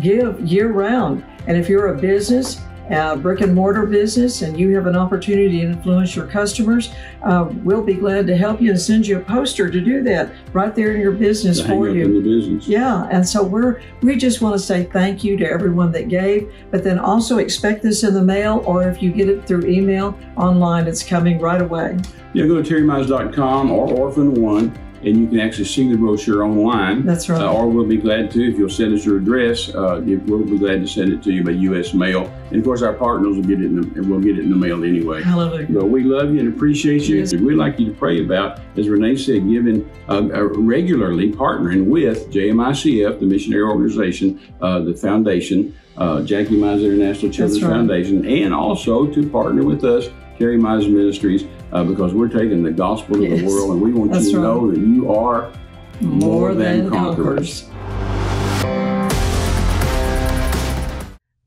give 0.00 0.40
year 0.40 0.72
round. 0.72 1.24
And 1.46 1.56
if 1.56 1.68
you're 1.68 1.94
a 1.94 1.98
business, 1.98 2.60
a 2.90 3.16
brick 3.16 3.40
and 3.40 3.54
mortar 3.54 3.86
business, 3.86 4.42
and 4.42 4.58
you 4.58 4.74
have 4.74 4.86
an 4.86 4.96
opportunity 4.96 5.60
to 5.60 5.66
influence 5.66 6.14
your 6.14 6.26
customers, 6.26 6.90
uh, 7.24 7.48
we'll 7.64 7.82
be 7.82 7.94
glad 7.94 8.26
to 8.28 8.36
help 8.36 8.60
you 8.60 8.70
and 8.70 8.80
send 8.80 9.06
you 9.06 9.16
a 9.18 9.20
poster 9.20 9.68
to 9.70 9.80
do 9.80 10.02
that 10.04 10.30
right 10.52 10.74
there 10.74 10.92
in 10.94 11.00
your 11.00 11.12
business 11.12 11.60
To 11.60 11.66
for 11.68 11.88
you. 11.88 12.22
business. 12.22 12.68
Yeah, 12.68 13.08
and 13.10 13.26
so 13.26 13.42
we're 13.42 13.80
we 14.02 14.16
just 14.16 14.40
want 14.40 14.54
to 14.54 14.58
say 14.58 14.84
thank 14.84 15.24
you 15.24 15.36
to 15.38 15.48
everyone 15.50 15.90
that 15.92 16.08
gave, 16.08 16.52
but 16.70 16.84
then 16.84 16.98
also 16.98 17.38
expect 17.38 17.82
this 17.82 18.04
in 18.04 18.14
the 18.14 18.22
mail, 18.22 18.62
or 18.66 18.88
if 18.88 19.02
you 19.02 19.10
get 19.10 19.28
it 19.28 19.46
through 19.46 19.66
email 19.66 20.16
online, 20.36 20.86
it's 20.86 21.02
coming 21.02 21.38
right 21.40 21.62
away. 21.62 21.96
Yeah, 22.34 22.46
go 22.46 22.62
to 22.62 22.74
terrymize.com 22.74 23.70
or 23.70 23.88
Orphan 23.92 24.34
One, 24.34 24.72
and 25.02 25.16
you 25.16 25.26
can 25.26 25.40
actually 25.40 25.64
see 25.64 25.90
the 25.90 25.96
brochure 25.96 26.42
online. 26.44 27.04
That's 27.04 27.28
right. 27.28 27.40
Uh, 27.40 27.52
or 27.52 27.68
we'll 27.68 27.86
be 27.86 27.96
glad 27.96 28.30
to, 28.32 28.50
if 28.50 28.58
you'll 28.58 28.68
send 28.68 28.94
us 28.94 29.04
your 29.04 29.18
address, 29.18 29.74
uh, 29.74 30.00
we'll 30.04 30.44
be 30.44 30.58
glad 30.58 30.80
to 30.80 30.86
send 30.86 31.12
it 31.12 31.22
to 31.24 31.32
you 31.32 31.44
by 31.44 31.52
U.S. 31.52 31.94
mail. 31.94 32.32
And 32.50 32.58
of 32.58 32.64
course, 32.64 32.82
our 32.82 32.92
partners 32.92 33.36
will 33.36 33.44
get 33.44 33.60
it 33.60 33.66
in 33.66 33.80
the, 33.80 33.86
and 34.00 34.10
we'll 34.10 34.20
get 34.20 34.38
it 34.38 34.44
in 34.44 34.50
the 34.50 34.56
mail 34.56 34.84
anyway. 34.84 35.22
Hallelujah. 35.22 35.66
But 35.68 35.86
we 35.86 36.04
love 36.04 36.32
you 36.32 36.40
and 36.40 36.54
appreciate 36.54 37.08
you. 37.08 37.18
Yes. 37.18 37.34
We'd 37.34 37.54
like 37.54 37.78
you 37.78 37.86
to 37.86 37.92
pray 37.92 38.24
about, 38.24 38.60
as 38.76 38.88
Renee 38.88 39.16
said, 39.16 39.48
giving 39.48 39.88
uh, 40.08 40.14
uh, 40.14 40.44
regularly 40.58 41.32
partnering 41.32 41.86
with 41.86 42.30
JMICF, 42.30 43.20
the 43.20 43.26
missionary 43.26 43.62
organization, 43.62 44.40
uh, 44.60 44.80
the 44.80 44.94
foundation, 44.94 45.76
uh, 45.96 46.22
Jackie 46.22 46.56
Mize 46.56 46.84
International 46.84 47.32
Children's 47.32 47.62
right. 47.62 47.70
Foundation, 47.70 48.26
and 48.26 48.54
also 48.54 49.06
to 49.06 49.28
partner 49.28 49.64
with 49.64 49.84
us, 49.84 50.08
Terry 50.38 50.58
Mize 50.58 50.90
Ministries, 50.90 51.44
uh, 51.72 51.84
because 51.84 52.14
we're 52.14 52.28
taking 52.28 52.62
the 52.62 52.70
gospel 52.70 53.16
to 53.16 53.22
Yes. 53.28 53.40
the 53.40 53.46
world, 53.46 53.70
and 53.72 53.80
we 53.82 53.92
want 53.92 54.12
That's 54.12 54.26
you 54.26 54.32
to 54.32 54.38
right. 54.38 54.44
know 54.44 54.70
that 54.70 54.78
you 54.80 55.12
are 55.12 55.52
More 56.00 56.54
than 56.54 56.90
conquerors. 56.90 57.68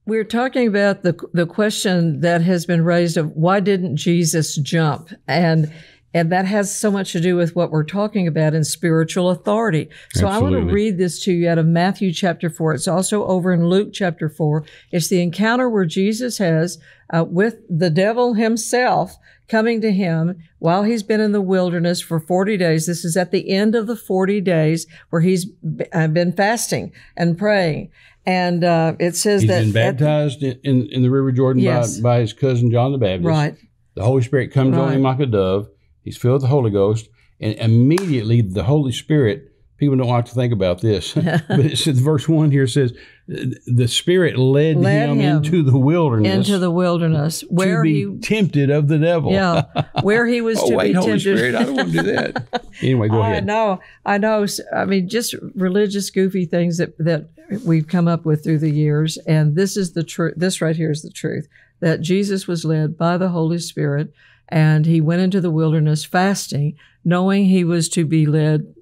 We're 0.06 0.24
talking 0.24 0.68
about 0.68 1.04
the 1.04 1.16
the 1.34 1.46
question 1.46 2.22
that 2.22 2.42
has 2.42 2.66
been 2.66 2.84
raised 2.84 3.16
of 3.16 3.32
why 3.34 3.60
didn't 3.60 3.98
Jesus 3.98 4.56
jump? 4.56 5.12
And 5.28 5.72
and 6.16 6.32
that 6.32 6.46
has 6.46 6.76
so 6.76 6.90
much 6.90 7.12
to 7.12 7.20
do 7.22 7.36
with 7.36 7.56
what 7.56 7.70
we're 7.70 7.84
talking 7.84 8.26
about 8.28 8.56
in 8.56 8.64
spiritual 8.64 9.30
authority. 9.30 9.88
So 10.16 10.26
I 10.26 10.40
want 10.40 10.56
to 10.56 10.62
read 10.62 10.98
this 10.98 11.24
to 11.26 11.32
you 11.32 11.48
out 11.48 11.60
of 11.60 11.68
Matthew 11.68 12.12
chapter 12.12 12.50
4. 12.50 12.74
It's 12.74 12.88
also 12.88 13.24
over 13.28 13.54
in 13.54 13.68
Luke 13.70 13.90
chapter 13.94 14.28
4. 14.28 14.66
It's 14.92 15.10
the 15.10 15.22
encounter 15.22 15.70
where 15.70 15.86
Jesus 15.86 16.40
has 16.40 16.80
uh, 17.14 17.26
with 17.30 17.58
the 17.70 17.92
devil 17.92 18.34
himself 18.34 19.16
coming 19.50 19.82
to 19.82 19.92
him 19.92 20.38
while 20.60 20.84
he's 20.84 21.04
been 21.04 21.20
in 21.20 21.32
the 21.32 21.42
wilderness 21.42 22.02
for 22.02 22.20
40 22.20 22.56
days. 22.58 22.86
This 22.86 23.04
is 23.04 23.18
at 23.18 23.32
the 23.32 23.50
end 23.50 23.76
of 23.76 23.88
the 23.88 23.96
40 23.96 24.40
days 24.42 24.86
where 25.10 25.22
he's 25.22 25.48
uh, 25.92 26.08
been 26.08 26.32
fasting 26.34 26.92
and 27.18 27.38
praying. 27.38 27.92
And 28.26 28.64
uh, 28.64 28.96
it 29.00 29.16
says 29.16 29.42
He's 29.42 29.50
that 29.50 29.62
been 29.62 29.72
baptized 29.72 30.44
in, 30.44 30.60
in, 30.64 30.88
in 30.92 31.02
the 31.02 31.10
River 31.10 31.32
Jordan 31.32 31.64
Yes. 31.64 31.98
by, 32.00 32.10
by 32.18 32.20
his 32.20 32.34
cousin 32.34 32.70
John 32.72 32.92
the 32.92 32.98
Baptist. 32.98 33.28
right. 33.28 33.56
The 33.96 34.04
Holy 34.04 34.22
Spirit 34.22 34.54
comes 34.54 34.78
on 34.78 34.94
him 34.94 35.02
like 35.02 35.20
a 35.20 35.26
dove. 35.26 35.68
He's 36.04 36.16
filled 36.16 36.34
with 36.36 36.42
the 36.44 36.48
Holy 36.48 36.72
Ghost, 36.72 37.10
and 37.42 37.56
immediately 37.56 38.42
the 38.42 38.64
Holy 38.64 38.92
Spirit. 38.92 39.49
People 39.80 39.96
don't 39.96 40.08
like 40.08 40.26
to 40.26 40.34
think 40.34 40.52
about 40.54 40.82
this, 40.82 41.14
but 41.14 41.60
it 41.60 41.78
says 41.78 42.00
verse 42.00 42.28
one 42.28 42.52
here 42.52 42.68
says 42.68 42.94
the 43.28 43.88
Spirit 43.88 44.38
led, 44.38 44.78
Led 44.78 45.10
him, 45.10 45.20
him 45.20 45.38
into 45.38 45.62
the 45.62 45.78
wilderness 45.78 46.34
Into 46.48 46.58
the 46.58 46.72
wilderness 46.72 47.42
where 47.42 47.84
he, 47.84 48.18
tempted 48.22 48.70
of 48.72 48.88
the 48.88 48.98
devil. 48.98 49.32
yeah, 49.32 49.64
where 50.02 50.26
he 50.26 50.42
was 50.42 50.60
oh 50.64 50.70
to 50.70 50.76
wait, 50.76 50.88
be 50.88 50.94
Holy 50.94 51.08
tempted. 51.12 51.38
Spirit, 51.38 51.56
I 51.56 51.64
don't 51.64 51.76
want 51.76 51.92
to 51.92 51.98
do 51.98 52.04
that. 52.12 52.66
anyway, 52.82 53.08
go 53.08 53.22
I 53.22 53.30
ahead. 53.30 53.44
I 53.44 53.46
know, 53.46 53.80
I 54.06 54.18
know. 54.18 54.46
I 54.76 54.86
mean, 54.86 55.08
just 55.08 55.36
religious 55.56 56.10
goofy 56.10 56.46
things 56.46 56.78
that 56.78 56.98
that 56.98 57.30
we've 57.64 57.88
come 57.88 58.08
up 58.08 58.26
with 58.26 58.44
through 58.44 58.60
the 58.60 58.72
years, 58.72 59.18
and 59.28 59.56
this 59.56 59.78
is 59.78 59.94
the 59.94 60.04
truth. 60.04 60.34
This 60.36 60.60
right 60.62 60.76
here 60.76 60.92
is 60.92 61.04
the 61.04 61.12
truth 61.12 61.48
that 61.82 62.02
Jesus 62.02 62.48
was 62.48 62.66
led 62.66 62.98
by 62.98 63.18
the 63.18 63.30
Holy 63.30 63.60
Spirit, 63.60 64.12
and 64.50 64.86
he 64.86 65.00
went 65.00 65.22
into 65.22 65.40
the 65.40 65.52
wilderness 65.52 66.04
fasting, 66.04 66.76
knowing 67.06 67.46
he 67.46 67.64
was 67.64 67.88
to 67.90 68.06
be 68.06 68.26
led. 68.26 68.74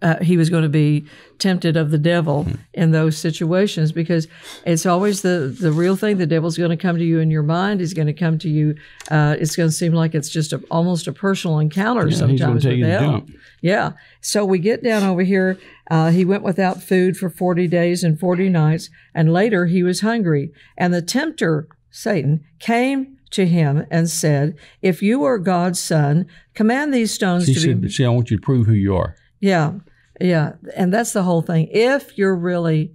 Uh, 0.00 0.22
he 0.22 0.36
was 0.36 0.48
going 0.48 0.62
to 0.62 0.68
be 0.68 1.04
tempted 1.38 1.76
of 1.76 1.90
the 1.90 1.98
devil 1.98 2.46
in 2.74 2.92
those 2.92 3.16
situations 3.16 3.90
because 3.90 4.28
it's 4.64 4.86
always 4.86 5.22
the 5.22 5.54
the 5.60 5.72
real 5.72 5.96
thing. 5.96 6.18
The 6.18 6.26
devil's 6.26 6.56
going 6.56 6.70
to 6.70 6.76
come 6.76 6.98
to 6.98 7.04
you 7.04 7.18
in 7.18 7.30
your 7.30 7.42
mind. 7.42 7.80
He's 7.80 7.94
going 7.94 8.06
to 8.06 8.12
come 8.12 8.38
to 8.38 8.48
you. 8.48 8.76
Uh, 9.10 9.36
it's 9.40 9.56
going 9.56 9.68
to 9.68 9.74
seem 9.74 9.92
like 9.92 10.14
it's 10.14 10.28
just 10.28 10.52
a, 10.52 10.62
almost 10.70 11.08
a 11.08 11.12
personal 11.12 11.58
encounter 11.58 12.08
Yeah, 12.08 12.16
sometimes 12.16 12.64
with 12.64 12.80
hell. 12.80 13.26
Yeah. 13.60 13.92
So 14.20 14.44
we 14.44 14.58
get 14.58 14.84
down 14.84 15.02
over 15.02 15.22
here. 15.22 15.58
Uh, 15.90 16.10
he 16.10 16.24
went 16.24 16.42
without 16.42 16.82
food 16.82 17.16
for 17.16 17.30
40 17.30 17.66
days 17.66 18.04
and 18.04 18.20
40 18.20 18.50
nights, 18.50 18.90
and 19.14 19.32
later 19.32 19.66
he 19.66 19.82
was 19.82 20.00
hungry. 20.00 20.52
And 20.76 20.94
the 20.94 21.02
tempter, 21.02 21.66
Satan, 21.90 22.44
came 22.60 23.18
to 23.30 23.46
him 23.46 23.86
and 23.90 24.08
said, 24.08 24.56
If 24.82 25.02
you 25.02 25.24
are 25.24 25.38
God's 25.38 25.80
son, 25.80 26.26
command 26.54 26.92
these 26.94 27.12
stones 27.12 27.46
She 27.46 27.54
to 27.54 27.60
said, 27.60 27.80
be. 27.80 27.88
"See, 27.88 28.04
I 28.04 28.08
want 28.08 28.30
you 28.30 28.36
to 28.36 28.42
prove 28.42 28.66
who 28.66 28.72
you 28.72 28.94
are." 28.96 29.16
Yeah, 29.40 29.74
yeah. 30.20 30.52
And 30.76 30.92
that's 30.92 31.12
the 31.12 31.22
whole 31.22 31.42
thing. 31.42 31.68
If 31.70 32.16
you're 32.18 32.34
really 32.36 32.92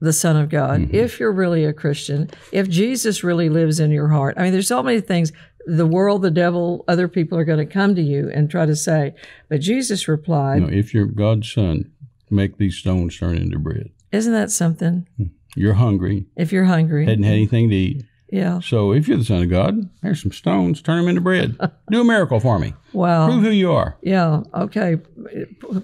the 0.00 0.12
Son 0.12 0.36
of 0.36 0.48
God, 0.48 0.80
Mm-hmm. 0.80 0.94
if 0.94 1.18
you're 1.20 1.32
really 1.32 1.64
a 1.64 1.72
Christian, 1.72 2.28
if 2.52 2.68
Jesus 2.68 3.24
really 3.24 3.48
lives 3.48 3.80
in 3.80 3.90
your 3.90 4.08
heart, 4.08 4.34
I 4.38 4.42
mean, 4.42 4.52
there's 4.52 4.68
so 4.68 4.82
many 4.82 5.00
things 5.00 5.32
the 5.66 5.86
world, 5.86 6.20
the 6.20 6.30
devil, 6.30 6.84
other 6.88 7.08
people 7.08 7.38
are 7.38 7.44
going 7.44 7.66
to 7.66 7.72
come 7.72 7.94
to 7.94 8.02
you 8.02 8.30
and 8.34 8.50
try 8.50 8.66
to 8.66 8.76
say. 8.76 9.14
But 9.48 9.60
Jesus 9.62 10.06
replied, 10.08 10.60
know, 10.62 10.68
if 10.68 10.92
you're 10.92 11.06
God's 11.06 11.50
son, 11.50 11.90
make 12.30 12.58
these 12.58 12.76
stones 12.76 13.16
turn 13.18 13.36
into 13.36 13.58
bread. 13.58 13.88
Isn't 14.12 14.34
that 14.34 14.50
something? 14.50 15.08
You're 15.56 15.74
hungry, 15.74 16.26
If 16.36 16.52
you're 16.52 16.64
hungry. 16.64 17.06
hadn't 17.06 17.24
had 17.24 17.32
anything 17.32 17.70
to 17.70 17.76
eat. 17.76 18.04
Yeah. 18.34 18.58
So 18.58 18.92
if 18.92 19.06
you're 19.06 19.16
the 19.16 19.24
son 19.24 19.44
of 19.44 19.48
God, 19.48 19.88
here's 20.02 20.20
some 20.20 20.32
stones, 20.32 20.82
turn 20.82 20.98
them 20.98 21.08
into 21.08 21.20
bread. 21.20 21.56
Do 21.90 22.00
a 22.00 22.04
miracle 22.04 22.40
for 22.40 22.58
me. 22.58 22.74
Wow. 22.92 23.28
Prove 23.28 23.44
who 23.44 23.50
you 23.50 23.70
are. 23.70 23.96
Yeah, 24.02 24.42
okay. 24.52 24.96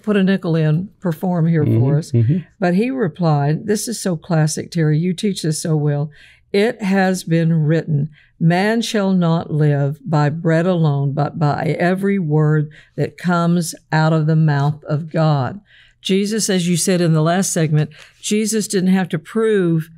Put 0.02 0.16
a 0.16 0.24
nickel 0.24 0.56
in, 0.56 0.90
perform 0.98 1.46
here 1.46 1.64
for 1.64 1.70
mm-hmm, 1.70 1.96
us. 1.96 2.10
Mm-hmm. 2.10 2.38
But 2.58 2.74
he 2.74 2.90
replied, 2.90 3.68
This 3.68 3.86
is 3.86 4.00
so 4.00 4.16
classic, 4.16 4.72
Terry. 4.72 4.98
You 4.98 5.14
teach 5.14 5.42
this 5.42 5.62
so 5.62 5.76
well. 5.76 6.10
It 6.52 6.82
has 6.82 7.22
been 7.22 7.52
written, 7.52 8.10
Man 8.40 8.82
shall 8.82 9.12
not 9.12 9.52
live 9.52 10.00
by 10.04 10.28
bread 10.28 10.66
alone, 10.66 11.12
but 11.12 11.38
by 11.38 11.76
every 11.78 12.18
word 12.18 12.68
that 12.96 13.16
comes 13.16 13.76
out 13.92 14.12
of 14.12 14.26
the 14.26 14.34
mouth 14.34 14.82
of 14.84 15.12
God. 15.12 15.60
Jesus, 16.00 16.50
as 16.50 16.66
you 16.66 16.76
said 16.76 17.00
in 17.00 17.12
the 17.12 17.22
last 17.22 17.52
segment, 17.52 17.90
Jesus 18.20 18.66
didn't 18.66 18.90
have 18.90 19.08
to 19.10 19.20
prove 19.20 19.88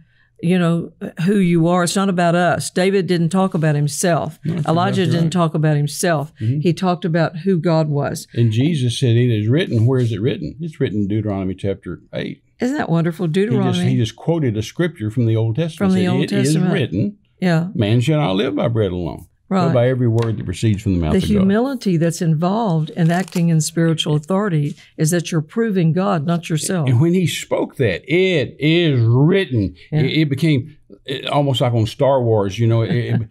you 0.42 0.58
know 0.58 0.92
who 1.24 1.36
you 1.36 1.68
are 1.68 1.84
it's 1.84 1.96
not 1.96 2.08
about 2.08 2.34
us 2.34 2.68
david 2.70 3.06
didn't 3.06 3.28
talk 3.28 3.54
about 3.54 3.74
himself 3.74 4.38
elijah 4.68 5.06
didn't 5.06 5.30
talk 5.30 5.54
about 5.54 5.76
himself 5.76 6.32
mm-hmm. 6.40 6.60
he 6.60 6.72
talked 6.72 7.04
about 7.04 7.36
who 7.38 7.58
god 7.58 7.88
was 7.88 8.26
And 8.34 8.52
Jesus 8.52 8.98
said, 8.98 9.16
It 9.16 9.30
is 9.30 9.48
written. 9.48 9.86
Where 9.86 10.00
is 10.00 10.12
it 10.12 10.20
written? 10.20 10.56
It's 10.60 10.80
written 10.80 11.02
in 11.02 11.08
Deuteronomy 11.08 11.54
chapter 11.54 12.00
8. 12.12 12.42
isn't 12.60 12.76
that 12.76 12.88
wonderful 12.88 13.26
He 13.26 13.32
deuteronomy 13.32 13.72
just, 13.72 13.86
he 13.86 13.96
just 13.96 14.16
quoted 14.16 14.56
a 14.56 14.62
scripture 14.62 15.10
from 15.10 15.26
the 15.26 15.36
Old 15.36 15.56
Testament. 15.56 15.92
From 15.92 15.98
the 15.98 16.06
Said, 16.06 16.12
Old 16.12 16.24
"It 16.24 16.32
is 16.32 16.54
Testament. 16.54 16.72
written, 16.72 17.18
yeah 17.40 17.68
man 17.74 18.00
shall 18.00 18.20
not 18.20 18.36
live 18.36 18.54
by 18.54 18.68
bread 18.68 18.90
alone, 18.92 19.26
right 19.52 19.74
by 19.74 19.88
every 19.88 20.08
word 20.08 20.36
that 20.38 20.44
proceeds 20.44 20.82
from 20.82 20.94
the 20.94 21.00
mouth 21.00 21.12
the 21.12 21.18
of 21.18 21.22
God. 21.22 21.28
The 21.28 21.34
humility 21.34 21.96
that's 21.96 22.22
involved 22.22 22.90
in 22.90 23.10
acting 23.10 23.48
in 23.48 23.60
spiritual 23.60 24.14
authority 24.16 24.74
is 24.96 25.10
that 25.10 25.30
you're 25.30 25.40
proving 25.42 25.92
god 25.92 26.26
not 26.26 26.48
yourself 26.48 26.88
And 26.88 27.00
when 27.00 27.14
he 27.14 27.26
spoke 27.26 27.76
that, 27.76 28.02
it 28.12 28.56
is 28.58 29.00
written. 29.00 29.74
Yeah. 29.90 30.00
It, 30.00 30.06
it 30.22 30.28
became 30.28 30.76
almost 31.30 31.60
like 31.60 31.72
on 31.72 31.86
Star 31.86 32.22
Wars, 32.22 32.58
you 32.58 32.66
know, 32.66 32.82
it, 32.82 33.20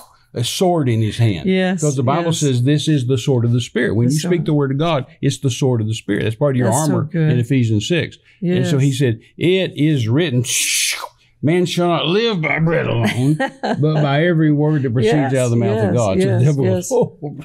a 0.34 0.44
sword 0.44 0.88
in 0.88 1.00
his 1.02 1.16
hand. 1.18 1.48
Yes, 1.48 1.80
Because 1.80 1.96
the 1.96 2.04
Bible 2.04 2.26
yes. 2.26 2.38
says 2.38 2.62
this 2.62 2.86
is 2.86 3.06
the 3.08 3.18
sword 3.18 3.44
of 3.44 3.50
the 3.52 3.60
Spirit. 3.60 3.94
When 3.96 4.06
The 4.06 4.12
you 4.14 4.20
sword. 4.20 4.34
speak 4.34 4.44
the 4.44 4.54
word 4.54 4.70
of 4.70 4.78
God, 4.78 5.06
it's 5.20 5.38
the 5.38 5.50
sword 5.50 5.80
of 5.80 5.88
the 5.88 5.94
Spirit. 5.94 6.22
That's 6.22 6.36
part 6.36 6.54
of 6.54 6.58
your 6.58 6.70
That's 6.70 6.88
armor 6.88 7.02
good. 7.04 7.32
in 7.32 7.38
Ephesians 7.40 7.88
6. 7.88 8.16
Yes. 8.40 8.56
And 8.58 8.66
so 8.68 8.78
he 8.78 8.92
said, 8.92 9.18
It 9.36 9.72
is 9.76 10.06
written, 10.06 10.44
man 11.42 11.66
shall 11.66 11.88
not 11.88 12.06
live 12.06 12.40
by 12.40 12.58
bread 12.58 12.86
alone, 12.86 13.34
but 13.62 13.80
by 14.02 14.24
every 14.24 14.52
word 14.52 14.82
that 14.82 14.92
proceeds 14.92 15.14
Yes, 15.14 15.34
out 15.34 15.44
of 15.46 15.50
the 15.50 15.56
mouth 15.56 15.76
yes, 15.76 15.88
of 15.88 15.94
God. 15.94 16.20
so 16.20 16.26
yes, 16.28 16.40
the 16.40 16.44
devil 16.46 16.64
yes. 16.64 16.90
was, 16.90 16.92
oh, 16.92 17.38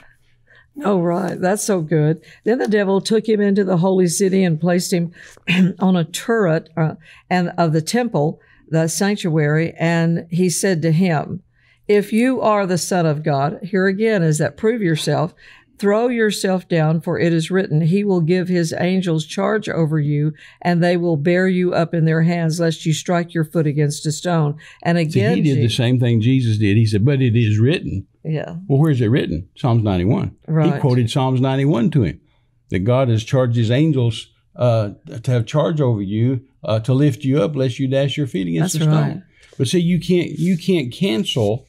Oh, 0.84 0.99
right. 0.99 1.39
That's 1.39 1.63
so 1.63 1.79
good. 1.79 2.21
Then 2.43 2.58
the 2.58 2.67
devil 2.67 2.99
took 2.99 3.29
him 3.29 3.39
into 3.39 3.63
the 3.63 3.77
holy 3.77 4.08
city 4.08 4.43
and 4.43 4.60
placed 4.60 4.91
him 4.91 5.13
on 5.79 5.95
a 5.95 6.03
turret 6.03 6.69
uh, 6.75 6.95
and 7.29 7.53
of 7.58 7.71
the 7.71 7.81
temple, 7.81 8.41
the 8.67 8.88
sanctuary, 8.89 9.73
and 9.79 10.27
he 10.29 10.49
said 10.49 10.81
to 10.81 10.91
him, 10.91 11.41
"If 11.88 12.12
you 12.12 12.41
are 12.41 12.65
the 12.67 12.77
Son 12.77 13.05
of 13.05 13.23
God, 13.23 13.60
here 13.63 13.88
again 13.88 14.21
is 14.21 14.38
that 14.39 14.58
prove 14.58 14.81
yourself." 14.81 15.34
Throw 15.78 16.08
yourself 16.08 16.68
down, 16.68 17.02
for 17.02 17.20
it 17.20 17.34
is 17.34 17.52
written, 17.52 17.82
He 17.82 18.04
will 18.04 18.22
give 18.22 18.48
His 18.48 18.74
angels 18.78 19.26
charge 19.26 19.68
over 19.68 20.00
you, 20.00 20.34
and 20.62 20.84
they 20.84 20.96
will 20.96 21.18
bear 21.18 21.48
you 21.48 21.74
up 21.74 21.94
in 21.94 22.06
their 22.06 22.24
hands, 22.24 22.60
lest 22.60 22.86
you 22.86 22.94
strike 22.94 23.34
your 23.34 23.44
foot 23.44 23.68
against 23.68 24.06
a 24.06 24.12
stone. 24.12 24.58
And 24.84 24.98
See, 24.98 25.20
again, 25.20 25.38
he 25.38 25.44
did 25.44 25.58
the 25.64 25.70
same 25.70 26.00
thing 26.00 26.22
Jesus 26.22 26.58
did. 26.58 26.78
He 26.78 26.86
said, 26.86 27.04
But 27.04 27.22
it 27.22 27.36
is 27.36 27.60
written. 27.60 28.08
yeah, 28.24 28.56
Well, 28.68 28.80
where 28.80 28.92
is 28.92 29.02
it 29.02 29.08
written? 29.08 29.50
Psalms 29.58 29.84
91. 29.84 30.36
Right. 30.48 30.74
He 30.76 30.80
quoted 30.80 31.10
Psalms 31.12 31.42
91 31.42 31.92
to 31.92 32.04
him 32.04 32.22
that 32.70 32.80
God 32.80 33.10
has 33.10 33.24
charged 33.24 33.56
his 33.56 33.70
angels 33.72 34.28
uh, 34.56 34.92
to 35.24 35.32
have 35.32 35.46
charge 35.46 35.82
over 35.82 36.02
you 36.02 36.42
uh, 36.64 36.80
to 36.80 36.94
lift 36.94 37.24
you 37.24 37.42
up 37.42 37.56
lest 37.56 37.80
you 37.80 37.88
dash 37.88 38.18
your 38.18 38.28
feet 38.28 38.48
against 38.48 38.74
That's 38.74 38.86
a 38.86 38.90
stone. 38.90 39.02
right. 39.16 39.22
But 39.58 39.68
see, 39.68 39.80
you 39.80 40.00
can't 40.00 40.32
you 40.32 40.58
can't 40.58 40.92
cancel 40.92 41.66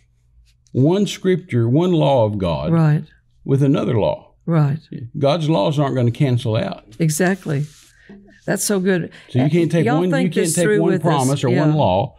one 0.72 1.06
scripture, 1.06 1.68
one 1.68 1.92
law 1.92 2.24
of 2.24 2.38
God 2.38 2.72
right, 2.72 3.04
with 3.46 3.62
another 3.62 3.98
law. 3.98 4.32
right, 4.44 4.78
God's 5.18 5.48
laws 5.48 5.78
aren't 5.78 5.94
going 5.94 6.06
to 6.12 6.12
cancel 6.18 6.56
out. 6.56 6.84
exactly. 6.98 7.64
That's 8.44 8.62
so 8.64 8.78
good. 8.78 9.10
So 9.30 9.42
you 9.42 9.50
can't 9.50 9.72
take 9.72 9.86
Y'all 9.86 9.96
one 9.98 10.10
you 10.22 10.30
can't 10.30 10.54
take 10.54 10.80
one 10.80 10.94
us. 10.94 11.00
promise 11.00 11.42
or 11.42 11.48
Yeah. 11.48 11.62
one 11.66 11.74
law 11.74 12.16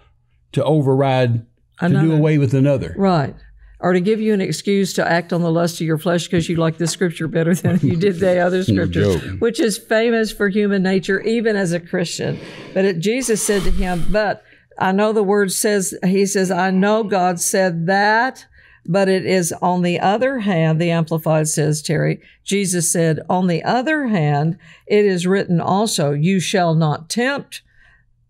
to 0.54 0.64
override 0.64 1.46
to 1.80 1.90
do 1.90 2.12
away 2.12 2.38
with 2.38 2.54
another. 2.54 2.94
Right. 2.98 3.34
Or 3.80 3.94
to 3.94 4.02
give 4.02 4.20
you 4.20 4.34
an 4.34 4.42
excuse 4.42 4.92
to 4.94 5.08
act 5.10 5.32
on 5.32 5.42
the 5.42 5.52
lust 5.52 5.80
of 5.80 5.86
your 5.88 5.98
flesh 6.00 6.26
because 6.26 6.50
you 6.50 6.56
like 6.58 6.78
this 6.78 6.92
scripture 6.92 7.28
better 7.30 7.54
than 7.56 7.80
you 7.82 7.96
did 7.96 8.16
the 8.20 8.40
other 8.48 8.64
scriptures, 8.64 9.22
joke. 9.22 9.40
which 9.40 9.60
is 9.62 9.78
famous 9.78 10.32
for 10.32 10.50
human 10.50 10.82
nature, 10.84 11.22
even 11.22 11.56
as 11.56 11.72
a 11.74 11.80
Christian. 11.80 12.40
But 12.74 12.84
it, 12.86 13.00
Jesus 13.00 13.42
said 13.42 13.62
to 13.64 13.72
him, 13.72 14.06
But 14.10 14.44
I 14.80 14.92
know 14.92 15.14
the 15.14 15.24
word 15.24 15.52
says, 15.54 15.94
He 16.04 16.26
says, 16.26 16.50
I 16.52 16.72
know 16.72 17.04
God 17.04 17.40
said 17.40 17.86
that, 17.86 18.48
but 18.88 19.10
it 19.10 19.26
is 19.26 19.52
on 19.62 19.82
the 19.82 20.00
other 20.00 20.40
hand, 20.40 20.80
the 20.80 20.92
Amplified 20.92 21.48
says, 21.48 21.82
Terry, 21.82 22.22
Jesus 22.44 22.92
said, 22.92 23.20
On 23.30 23.48
the 23.48 23.64
other 23.64 24.08
hand, 24.08 24.58
it 24.88 25.06
is 25.06 25.28
written 25.28 25.60
also, 25.60 26.12
You 26.14 26.40
shall 26.40 26.74
not 26.76 27.10
tempt 27.10 27.62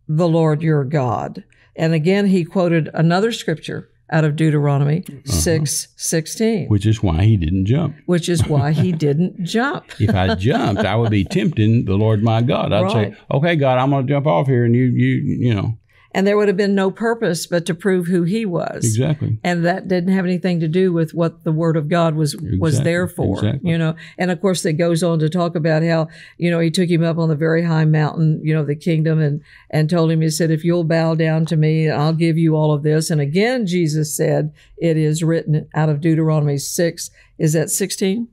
the 0.08 0.28
Lord 0.28 0.62
your 0.62 0.84
God. 0.84 1.44
And 1.76 1.94
again, 1.94 2.26
he 2.28 2.44
quoted 2.44 2.90
another 2.94 3.32
scripture 3.32 3.90
out 4.10 4.24
of 4.24 4.36
Deuteronomy 4.38 5.04
uh-huh. 5.08 5.20
six 5.32 5.90
sixteen, 5.98 6.68
Which 6.70 6.86
is 6.86 7.04
why 7.04 7.24
he 7.24 7.36
didn't 7.36 7.66
jump. 7.66 7.98
which 8.06 8.30
is 8.30 8.48
why 8.48 8.72
he 8.72 8.94
didn't 8.94 9.44
jump. 9.44 9.86
If 10.00 10.16
I 10.16 10.34
jumped, 10.36 10.84
I 10.86 10.96
would 10.96 11.12
be 11.12 11.26
tempting 11.26 11.84
the 11.86 11.96
Lord 11.96 12.24
my 12.24 12.42
God. 12.42 12.72
I'd 12.72 12.84
Right. 12.84 13.14
say, 13.14 13.18
"Okay, 13.30 13.56
God, 13.58 13.78
I'm 13.78 13.90
going 13.90 14.08
to 14.08 14.14
jump 14.14 14.26
off 14.26 14.48
here," 14.48 14.64
and 14.64 14.74
you, 14.74 14.86
you, 14.86 15.16
you 15.48 15.54
know, 15.54 15.78
And 16.18 16.26
there 16.26 16.36
would 16.36 16.48
have 16.48 16.58
been 16.58 16.74
no 16.74 16.90
purpose 16.90 17.46
but 17.46 17.68
to 17.68 17.76
prove 17.76 18.08
who 18.08 18.24
he 18.24 18.44
was. 18.44 18.84
exactly. 18.84 19.38
And 19.44 19.64
that 19.68 19.88
didn't 19.88 20.16
have 20.16 20.26
anything 20.26 20.60
to 20.62 20.68
do 20.68 20.92
with 20.92 21.14
what 21.14 21.44
the 21.44 21.52
word 21.52 21.78
of 21.78 21.90
God 21.90 22.16
was 22.16 22.36
was 22.60 22.82
there 22.82 23.08
for, 23.08 23.36
exactly. 23.38 23.70
you 23.70 23.78
know. 23.78 23.96
And 24.18 24.32
of 24.32 24.42
course, 24.42 24.66
it 24.66 24.74
goes 24.74 25.04
on 25.04 25.20
to 25.20 25.30
talk 25.30 25.56
about 25.56 25.84
how 25.84 26.08
you 26.40 26.50
know 26.50 26.60
he 26.60 26.72
took 26.72 26.90
him 26.90 27.04
up 27.04 27.20
on 27.20 27.30
the 27.30 27.36
very 27.36 27.64
high 27.64 27.86
mountain, 27.86 28.42
you 28.44 28.52
know, 28.52 28.66
the 28.66 28.76
kingdom, 28.76 29.22
and 29.22 29.42
and 29.70 29.92
told 29.92 30.10
him 30.10 30.22
he 30.22 30.32
said, 30.32 30.50
"If 30.50 30.64
you'll 30.64 30.84
bow 30.84 31.14
down 31.14 31.46
to 31.46 31.56
me, 31.56 31.88
I'll 31.88 32.14
give 32.14 32.36
you 32.36 32.56
all 32.56 32.74
of 32.74 32.82
this." 32.82 33.12
And 33.12 33.22
again, 33.22 33.68
Jesus 33.68 34.18
said, 34.18 34.52
"It 34.76 34.98
is 34.98 35.22
written 35.22 35.70
out 35.76 35.90
of 35.90 36.02
Deuteronomy 36.02 36.58
six. 36.58 37.12
Is 37.38 37.54
that 37.54 37.70
sixteen? 37.70 38.30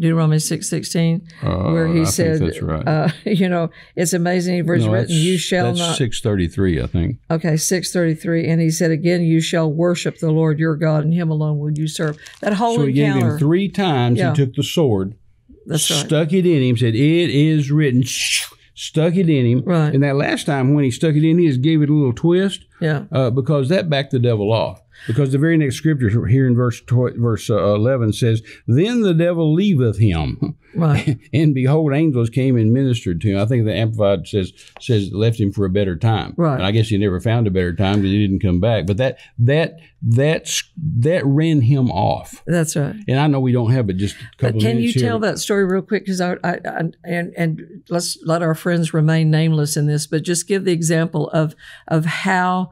Deuteronomy 0.00 0.38
six 0.38 0.68
sixteen, 0.68 1.22
where 1.42 1.86
Uh, 1.88 1.92
he 1.92 2.00
I 2.00 2.04
said, 2.04 2.62
right. 2.62 2.86
uh, 2.88 3.08
you 3.24 3.48
know, 3.48 3.70
it's 3.96 4.12
amazing. 4.12 4.64
Verse 4.64 4.82
No, 4.82 4.92
written, 4.92 5.14
"You 5.14 5.38
shall 5.38 5.74
not." 5.74 5.96
Six 5.96 6.20
thirty 6.20 6.48
three, 6.48 6.80
I 6.80 6.86
think. 6.86 7.18
Okay, 7.30 7.56
633. 7.56 8.46
And 8.48 8.60
he 8.60 8.70
said 8.70 8.90
again, 8.90 9.22
You 9.22 9.40
shall 9.40 9.72
worship 9.72 10.18
the 10.18 10.30
Lord 10.30 10.58
your 10.58 10.76
God, 10.76 11.04
and 11.04 11.12
him 11.14 11.30
alone 11.30 11.58
will 11.58 11.72
you 11.72 11.86
serve. 11.88 12.16
That 12.40 12.54
whole 12.54 12.76
So 12.76 12.86
he 12.86 12.92
gave 12.92 13.14
him 13.14 13.38
three 13.38 13.68
times. 13.68 14.18
Yeah. 14.18 14.30
He 14.30 14.36
took 14.36 14.54
the 14.54 14.62
sword, 14.62 15.14
that's 15.66 15.90
right. 15.90 16.06
stuck 16.06 16.32
it 16.32 16.46
in 16.46 16.62
him, 16.62 16.76
said, 16.76 16.94
"It 16.94 17.30
is 17.30 17.70
written." 17.70 18.02
Stuck 18.74 19.14
it 19.16 19.28
in 19.28 19.44
him, 19.46 19.62
Right. 19.64 19.94
and 19.94 20.02
that 20.02 20.16
last 20.16 20.44
time 20.46 20.72
when 20.74 20.82
he 20.82 20.90
stuck 20.90 21.14
it 21.14 21.22
in, 21.22 21.38
he 21.38 21.46
just 21.46 21.60
gave 21.60 21.82
it 21.82 21.90
a 21.90 21.92
little 21.92 22.14
twist 22.14 22.64
Yeah. 22.80 23.04
uh, 23.12 23.28
because 23.30 23.68
that 23.68 23.88
backed 23.90 24.10
the 24.12 24.18
devil 24.18 24.50
off. 24.50 24.81
Because 25.06 25.32
the 25.32 25.38
very 25.38 25.56
next 25.56 25.76
scripture 25.76 26.26
here 26.26 26.46
in 26.46 26.54
verse 26.54 26.80
tw- 26.80 27.16
verse 27.16 27.50
uh, 27.50 27.74
eleven 27.74 28.12
says, 28.12 28.42
"Then 28.66 29.02
the 29.02 29.14
devil 29.14 29.54
leaveth 29.54 29.98
him." 29.98 30.56
Right. 30.74 31.18
and 31.32 31.54
behold, 31.54 31.92
angels 31.92 32.30
came 32.30 32.56
and 32.56 32.72
ministered 32.72 33.20
to 33.22 33.28
him. 33.28 33.38
I 33.38 33.46
think 33.46 33.64
the 33.64 33.74
Amplified 33.74 34.26
says 34.26 34.52
says 34.80 35.12
left 35.12 35.40
him 35.40 35.52
for 35.52 35.64
a 35.64 35.70
better 35.70 35.96
time. 35.96 36.34
Right. 36.36 36.54
And 36.54 36.64
I 36.64 36.70
guess 36.70 36.88
he 36.88 36.98
never 36.98 37.20
found 37.20 37.46
a 37.46 37.50
better 37.50 37.74
time 37.74 37.96
because 37.96 38.12
he 38.12 38.26
didn't 38.26 38.40
come 38.40 38.60
back. 38.60 38.86
But 38.86 38.96
that 38.98 39.18
that 39.38 39.78
that's 40.02 40.64
that 40.98 41.24
ran 41.24 41.60
him 41.60 41.90
off. 41.90 42.42
That's 42.46 42.76
right. 42.76 42.96
And 43.06 43.18
I 43.18 43.26
know 43.26 43.40
we 43.40 43.52
don't 43.52 43.72
have 43.72 43.86
but 43.86 43.96
just 43.96 44.16
a 44.16 44.36
couple 44.36 44.60
But 44.60 44.66
can 44.66 44.78
you 44.78 44.90
here. 44.90 45.02
tell 45.02 45.18
that 45.20 45.38
story 45.38 45.64
real 45.64 45.82
quick? 45.82 46.04
Because 46.04 46.20
I, 46.20 46.34
I, 46.42 46.58
I 46.64 46.80
and 47.04 47.32
and 47.36 47.82
let's 47.88 48.18
let 48.24 48.42
our 48.42 48.54
friends 48.54 48.94
remain 48.94 49.30
nameless 49.30 49.76
in 49.76 49.86
this, 49.86 50.06
but 50.06 50.22
just 50.22 50.48
give 50.48 50.64
the 50.64 50.72
example 50.72 51.28
of 51.30 51.54
of 51.88 52.04
how 52.04 52.70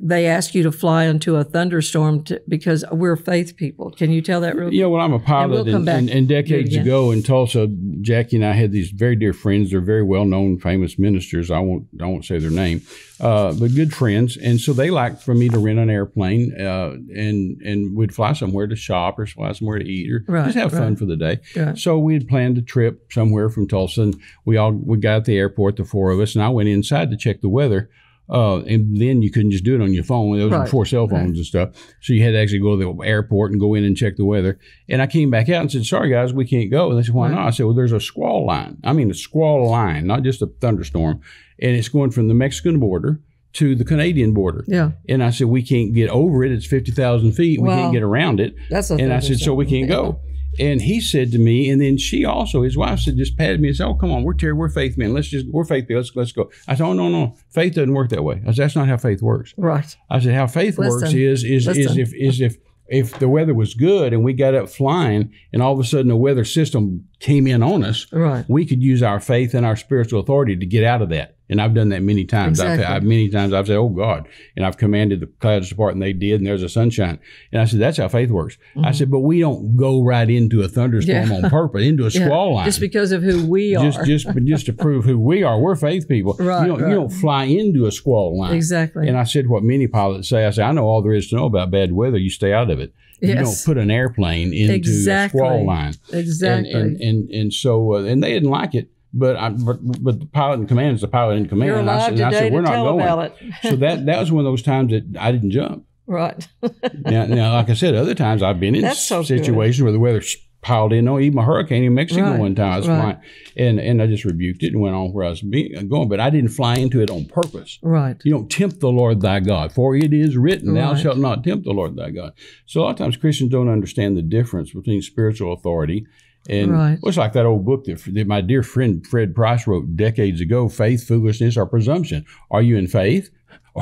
they 0.00 0.26
ask 0.26 0.54
you 0.54 0.64
to 0.64 0.72
fly 0.72 1.04
into 1.04 1.36
a 1.36 1.44
thunderstorm 1.44 2.24
to, 2.24 2.42
because 2.48 2.84
we're 2.90 3.14
faith 3.16 3.56
people. 3.56 3.92
Can 3.92 4.10
you 4.10 4.20
tell 4.20 4.40
that 4.40 4.56
real 4.56 4.72
Yeah, 4.74 4.86
well, 4.86 5.00
I'm 5.00 5.12
a 5.12 5.20
pilot, 5.20 5.66
we'll 5.66 5.76
and, 5.76 5.86
back 5.86 5.98
and, 5.98 6.10
and 6.10 6.28
decades 6.28 6.74
ago 6.74 7.12
in 7.12 7.22
Tulsa, 7.22 7.68
Jackie 8.00 8.36
and 8.36 8.44
I 8.44 8.52
had 8.52 8.72
these 8.72 8.90
very 8.90 9.14
dear 9.14 9.32
friends. 9.32 9.70
They're 9.70 9.80
very 9.80 10.02
well 10.02 10.24
known, 10.24 10.58
famous 10.58 10.98
ministers. 10.98 11.50
I 11.52 11.60
won't, 11.60 11.86
I 12.00 12.06
won't 12.06 12.24
say 12.24 12.38
their 12.38 12.50
name, 12.50 12.82
uh, 13.20 13.54
but 13.54 13.72
good 13.74 13.94
friends. 13.94 14.36
And 14.36 14.60
so 14.60 14.72
they 14.72 14.90
liked 14.90 15.22
for 15.22 15.34
me 15.34 15.48
to 15.48 15.58
rent 15.58 15.78
an 15.78 15.90
airplane, 15.90 16.60
uh, 16.60 16.94
and 17.14 17.60
and 17.62 17.96
we'd 17.96 18.14
fly 18.14 18.32
somewhere 18.32 18.66
to 18.66 18.76
shop 18.76 19.18
or 19.18 19.26
fly 19.26 19.52
somewhere 19.52 19.78
to 19.78 19.84
eat 19.84 20.10
or 20.10 20.24
Right, 20.26 20.46
just 20.46 20.58
have 20.58 20.72
fun 20.72 20.96
for 20.96 21.04
the 21.04 21.16
day. 21.16 21.38
Right. 21.54 21.78
So 21.78 21.98
we 21.98 22.14
had 22.14 22.26
planned 22.26 22.58
a 22.58 22.62
trip 22.62 23.12
somewhere 23.12 23.48
from 23.48 23.68
Tulsa, 23.68 24.02
and 24.02 24.20
we 24.44 24.56
all 24.56 24.72
we 24.72 24.98
got 24.98 25.18
at 25.18 25.24
the 25.26 25.38
airport, 25.38 25.76
the 25.76 25.84
four 25.84 26.10
of 26.10 26.18
us, 26.18 26.34
and 26.34 26.42
I 26.42 26.48
went 26.48 26.68
inside 26.68 27.10
to 27.10 27.16
check 27.16 27.42
the 27.42 27.48
weather. 27.48 27.90
Uh, 28.30 28.58
and 28.64 29.00
then 29.00 29.22
you 29.22 29.30
couldn't 29.30 29.50
just 29.52 29.64
do 29.64 29.74
it 29.74 29.80
on 29.80 29.92
your 29.94 30.04
phone. 30.04 30.28
Was 30.30 30.50
Right, 30.50 30.64
before 30.64 30.84
cell 30.84 31.08
phones 31.08 31.30
right. 31.30 31.36
and 31.36 31.46
stuff. 31.46 31.70
So 32.02 32.12
you 32.12 32.22
had 32.22 32.32
to 32.32 32.38
actually 32.38 32.58
go 32.60 32.78
to 32.78 32.94
the 32.94 33.06
airport 33.06 33.52
and 33.52 33.60
go 33.60 33.74
in 33.74 33.84
and 33.84 33.96
check 33.96 34.16
the 34.16 34.24
weather. 34.26 34.58
And 34.88 35.00
I 35.00 35.06
came 35.06 35.30
back 35.30 35.48
out 35.48 35.62
and 35.62 35.72
said, 35.72 35.86
"Sorry 35.86 36.10
guys, 36.10 36.32
we 36.34 36.44
can't 36.44 36.70
go." 36.70 36.90
And 36.90 36.98
they 36.98 37.02
said, 37.04 37.14
"Why 37.14 37.28
Right. 37.28 37.34
not?" 37.36 37.46
I 37.46 37.50
said, 37.50 37.64
"Well, 37.64 37.74
there's 37.74 37.92
a 37.92 38.00
squall 38.00 38.46
line. 38.46 38.76
I 38.84 38.92
mean, 38.92 39.10
a 39.10 39.14
squall 39.14 39.70
line, 39.70 40.06
not 40.06 40.22
just 40.24 40.42
a 40.42 40.46
thunderstorm, 40.60 41.20
and 41.58 41.74
it's 41.74 41.88
going 41.88 42.10
from 42.10 42.28
the 42.28 42.34
Mexican 42.34 42.78
border 42.78 43.20
to 43.54 43.74
the 43.74 43.84
Canadian 43.84 44.34
border." 44.34 44.62
Yeah, 44.68 44.90
And 45.08 45.24
I 45.24 45.30
said, 45.30 45.46
"We 45.46 45.62
can't 45.62 45.94
get 45.94 46.10
over 46.10 46.44
it. 46.44 46.52
It's 46.52 46.66
fifty 46.66 46.92
thousand 46.92 47.32
feet. 47.32 47.60
We 47.62 47.68
can't 47.70 47.92
get 47.94 48.02
around 48.02 48.40
it." 48.40 48.54
that's 48.68 48.90
a 48.90 48.96
And 48.96 49.10
I 49.12 49.20
said, 49.20 49.38
so 49.38 49.54
we 49.54 49.64
can't 49.64 49.88
go. 49.88 50.20
And 50.58 50.82
he 50.82 51.00
said 51.00 51.32
to 51.32 51.38
me, 51.38 51.70
and 51.70 51.80
then 51.80 51.98
she 51.98 52.24
also, 52.24 52.62
his 52.62 52.76
wife 52.76 53.00
said, 53.00 53.16
just 53.16 53.36
patted 53.36 53.60
me 53.60 53.68
and 53.68 53.76
said, 53.76 53.86
"Oh, 53.86 53.94
come 53.94 54.10
on, 54.10 54.22
we're 54.24 54.34
Terry, 54.34 54.52
we're 54.52 54.68
faith 54.68 54.98
men. 54.98 55.12
Let's 55.12 55.28
just, 55.28 55.46
we're 55.48 55.64
faith 55.64 55.88
men. 55.88 55.98
Let's 55.98 56.14
let's 56.16 56.32
go." 56.32 56.50
I 56.66 56.74
said, 56.74 56.84
"Oh 56.84 56.92
no, 56.92 57.08
no, 57.08 57.36
faith 57.50 57.74
doesn't 57.74 57.92
work 57.92 58.10
that 58.10 58.24
way." 58.24 58.42
I 58.46 58.52
said, 58.52 58.64
"That's 58.64 58.76
not 58.76 58.88
how 58.88 58.96
faith 58.96 59.22
works." 59.22 59.54
Right. 59.56 59.96
I 60.10 60.20
said, 60.20 60.34
"How 60.34 60.46
faith 60.46 60.78
works 60.78 61.02
Listen, 61.02 61.18
is 61.18 61.44
is 61.44 61.66
is 61.66 61.76
listen. 61.78 61.98
if 61.98 62.14
is 62.14 62.40
if 62.40 62.56
if 62.88 63.18
the 63.18 63.28
weather 63.28 63.54
was 63.54 63.74
good 63.74 64.12
and 64.12 64.24
we 64.24 64.32
got 64.32 64.54
up 64.54 64.68
flying, 64.68 65.32
and 65.52 65.62
all 65.62 65.72
of 65.72 65.80
a 65.80 65.84
sudden 65.84 66.08
the 66.08 66.16
weather 66.16 66.44
system 66.44 67.07
came 67.20 67.46
in 67.46 67.62
on 67.62 67.84
us, 67.84 68.06
Right. 68.12 68.44
we 68.48 68.64
could 68.66 68.82
use 68.82 69.02
our 69.02 69.18
faith 69.20 69.54
and 69.54 69.66
our 69.66 69.76
spiritual 69.76 70.20
authority 70.20 70.56
to 70.56 70.66
get 70.66 70.84
out 70.84 71.02
of 71.02 71.08
that." 71.10 71.34
And 71.50 71.62
I've 71.62 71.72
done 71.72 71.88
that 71.88 72.02
many 72.02 72.26
times. 72.26 72.58
Exactly. 72.60 72.84
I've, 72.84 72.96
I've 72.96 73.02
many 73.02 73.30
times 73.30 73.54
I've 73.54 73.66
said, 73.66 73.76
"Oh 73.76 73.88
God," 73.88 74.28
and 74.54 74.66
I've 74.66 74.76
commanded 74.76 75.20
the 75.20 75.26
clouds 75.40 75.70
to 75.70 75.74
part, 75.76 75.94
and 75.94 76.02
they 76.02 76.12
did, 76.12 76.40
and 76.40 76.46
there's 76.46 76.62
a 76.62 76.68
sunshine. 76.68 77.18
And 77.52 77.62
I 77.62 77.64
said, 77.64 77.80
"That's 77.80 77.96
how 77.96 78.06
faith 78.08 78.28
works." 78.30 78.58
I 78.84 78.92
said, 78.92 79.10
"But 79.10 79.20
we 79.20 79.40
don't 79.40 79.74
go 79.74 80.02
right 80.04 80.28
into 80.28 80.60
a 80.62 80.68
thunderstorm 80.68 81.24
Mm-hmm. 81.24 81.32
Yeah. 81.32 81.44
on 81.44 81.50
purpose, 81.50 81.82
into 81.84 82.04
a 82.06 82.10
Yeah, 82.10 82.26
squall 82.26 82.54
line." 82.54 82.66
Just 82.66 82.80
because 82.80 83.12
of 83.12 83.22
who 83.22 83.46
we 83.46 83.74
are. 83.76 83.82
just, 83.90 84.04
just, 84.04 84.26
just 84.44 84.66
to 84.66 84.74
prove 84.74 85.06
who 85.06 85.18
we 85.18 85.42
are, 85.42 85.58
we're 85.58 85.74
faith 85.74 86.06
people. 86.06 86.36
Right, 86.38 86.62
you 86.62 86.68
don't, 86.68 86.82
right. 86.82 86.88
you 86.90 86.94
don't 86.96 87.08
fly 87.12 87.44
into 87.44 87.86
a 87.86 87.92
squall 87.92 88.38
line. 88.38 88.54
exactly. 88.54 89.08
And 89.08 89.16
I 89.16 89.24
said 89.24 89.48
what 89.48 89.62
many 89.62 89.86
pilots 89.86 90.28
say. 90.28 90.44
I 90.44 90.50
say, 90.50 90.62
I 90.64 90.72
know 90.72 90.84
all 90.84 91.00
there 91.00 91.14
is 91.14 91.28
to 91.30 91.36
know 91.36 91.46
about 91.46 91.70
bad 91.70 91.92
weather. 91.92 92.18
You 92.18 92.28
stay 92.30 92.52
out 92.52 92.70
of 92.70 92.78
it. 92.78 92.92
You 93.20 93.34
don't 93.34 93.62
put 93.64 93.78
an 93.78 93.90
airplane 93.90 94.52
into 94.52 94.74
Exactly. 94.74 95.40
a 95.40 95.42
squall 95.44 95.66
line. 95.66 95.94
exactly. 96.12 96.72
And 96.72 97.00
and 97.00 97.00
and, 97.00 97.30
and 97.30 97.52
so 97.52 97.94
uh, 97.94 98.02
and 98.04 98.22
they 98.22 98.32
didn't 98.32 98.50
like 98.50 98.74
it. 98.74 98.90
But 99.14 99.36
I, 99.36 99.48
but, 99.48 99.78
but 100.02 100.20
the 100.20 100.26
pilot 100.26 100.60
in 100.60 100.66
command 100.66 100.96
is 100.96 101.00
the 101.00 101.08
pilot 101.08 101.36
in 101.38 101.48
command. 101.48 101.68
You're 101.70 101.78
and 101.78 101.90
I 101.90 102.08
and 102.08 102.20
I 102.20 102.30
said, 102.30 102.52
we're 102.52 102.60
not 102.60 102.74
going. 102.74 103.32
so 103.62 103.76
that 103.76 104.04
that 104.06 104.20
was 104.20 104.30
one 104.30 104.44
of 104.44 104.50
those 104.50 104.62
times 104.62 104.92
that 104.92 105.16
I 105.18 105.32
didn't 105.32 105.50
jump. 105.50 105.86
right. 106.06 106.46
Now, 107.04 107.26
now 107.26 107.52
like 107.54 107.70
I 107.70 107.74
said, 107.74 107.94
other 107.94 108.14
times 108.14 108.42
I've 108.42 108.60
been 108.60 108.74
in 108.74 108.82
That's 108.82 109.06
so 109.06 109.20
good. 109.20 109.26
situations 109.28 109.82
where 109.82 109.92
the 109.92 109.98
weather's 109.98 110.36
piled 110.68 110.92
in. 110.92 111.08
Oh, 111.08 111.18
even 111.18 111.38
a 111.38 111.42
hurricane 111.42 111.82
in 111.84 111.94
Mexico 111.94 112.30
Right, 112.30 112.38
one 112.38 112.54
time 112.54 112.72
I 112.72 112.76
was 112.76 112.88
right. 112.88 113.00
flying, 113.00 113.18
and 113.56 113.80
and 113.80 114.02
I 114.02 114.06
just 114.06 114.24
rebuked 114.24 114.62
it 114.62 114.72
and 114.72 114.80
went 114.80 114.94
on 114.94 115.12
where 115.12 115.24
I 115.24 115.30
was 115.30 115.40
being, 115.40 115.76
uh, 115.76 115.82
going. 115.82 116.08
But 116.08 116.20
I 116.20 116.28
didn't 116.30 116.50
fly 116.50 116.76
into 116.76 117.00
it 117.00 117.10
on 117.10 117.24
purpose. 117.24 117.78
Right. 117.82 118.16
You 118.22 118.32
don't 118.32 118.50
tempt 118.50 118.80
the 118.80 118.90
Lord 118.90 119.20
thy 119.22 119.40
God, 119.40 119.72
for 119.72 119.96
it 119.96 120.12
is 120.12 120.36
written, 120.36 120.74
Thou 120.74 120.94
shalt 120.94 121.18
not 121.18 121.42
tempt 121.42 121.64
the 121.64 121.72
Lord 121.72 121.96
thy 121.96 122.10
God. 122.10 122.32
So 122.66 122.80
a 122.80 122.82
lot 122.82 122.90
of 122.90 122.96
times 122.96 123.16
Christians 123.16 123.50
don't 123.50 123.68
understand 123.68 124.16
the 124.16 124.22
difference 124.22 124.72
between 124.72 125.00
spiritual 125.02 125.52
authority 125.54 126.06
and 126.48 126.72
Right. 126.72 126.98
well, 127.02 127.08
it's 127.08 127.18
like 127.18 127.32
that 127.32 127.46
old 127.46 127.64
book 127.64 127.84
that, 127.84 128.02
that 128.14 128.26
my 128.26 128.40
dear 128.40 128.62
friend 128.62 129.06
Fred 129.06 129.34
Price 129.34 129.66
wrote 129.66 129.96
decades 129.96 130.40
ago 130.40 130.68
Faith, 130.68 131.06
Foolishness, 131.06 131.56
or 131.56 131.66
Presumption. 131.66 132.24
Are 132.50 132.62
you 132.62 132.76
in 132.76 132.86
faith? 132.86 133.30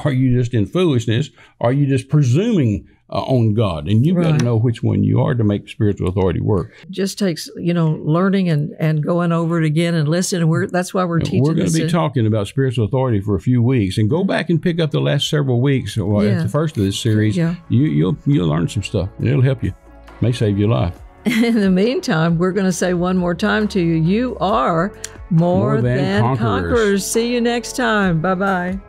Are 0.04 0.12
you 0.12 0.36
just 0.38 0.54
in 0.54 0.66
foolishness? 0.66 1.30
Are 1.60 1.72
you 1.72 1.86
just 1.86 2.08
presuming 2.08 2.88
uh, 3.08 3.22
on 3.22 3.54
God? 3.54 3.86
And 3.88 4.04
you've 4.04 4.16
got 4.16 4.38
to 4.38 4.44
know 4.44 4.56
which 4.56 4.82
one 4.82 5.04
you 5.04 5.20
are 5.22 5.34
to 5.34 5.44
make 5.44 5.68
spiritual 5.68 6.08
authority 6.08 6.40
work. 6.40 6.72
Just 6.90 7.18
takes 7.18 7.48
you 7.56 7.72
know 7.72 7.90
learning 8.02 8.48
and 8.48 8.74
and 8.80 9.02
going 9.02 9.32
over 9.32 9.58
it 9.62 9.64
again 9.64 9.94
and 9.94 10.08
listening. 10.08 10.42
And 10.42 10.50
we're 10.50 10.66
that's 10.66 10.92
why 10.92 11.04
we're 11.04 11.20
teaching. 11.20 11.42
We're 11.44 11.54
going 11.54 11.68
to 11.68 11.72
be 11.72 11.82
in- 11.82 11.88
talking 11.88 12.26
about 12.26 12.48
spiritual 12.48 12.84
authority 12.84 13.20
for 13.20 13.34
a 13.36 13.40
few 13.40 13.62
weeks, 13.62 13.96
and 13.98 14.10
go 14.10 14.24
back 14.24 14.50
and 14.50 14.60
pick 14.60 14.80
up 14.80 14.90
the 14.90 15.00
last 15.00 15.28
several 15.28 15.60
weeks. 15.60 15.96
Well, 15.96 16.24
Yeah. 16.24 16.32
at 16.32 16.42
the 16.42 16.48
first 16.48 16.76
of 16.76 16.82
this 16.82 16.98
series, 16.98 17.36
Yeah. 17.36 17.54
you, 17.68 17.82
you'll 17.84 18.16
you'll 18.26 18.48
learn 18.48 18.68
some 18.68 18.82
stuff, 18.82 19.08
and 19.18 19.28
it'll 19.28 19.42
help 19.42 19.62
you. 19.62 19.72
May 20.20 20.32
save 20.32 20.58
your 20.58 20.68
life. 20.68 20.98
In 21.26 21.60
the 21.60 21.70
meantime, 21.70 22.38
we're 22.38 22.52
going 22.52 22.66
to 22.66 22.72
say 22.72 22.94
one 22.94 23.16
more 23.16 23.34
time 23.34 23.66
to 23.68 23.80
you: 23.80 23.94
you 23.94 24.36
are 24.40 24.92
more, 25.30 25.72
More 25.72 25.82
than 25.82 25.96
than, 25.96 26.22
conquerors. 26.22 26.38
conquerors. 26.70 27.06
See 27.06 27.32
you 27.34 27.40
next 27.40 27.76
time. 27.76 28.20
Bye 28.20 28.34
bye. 28.36 28.80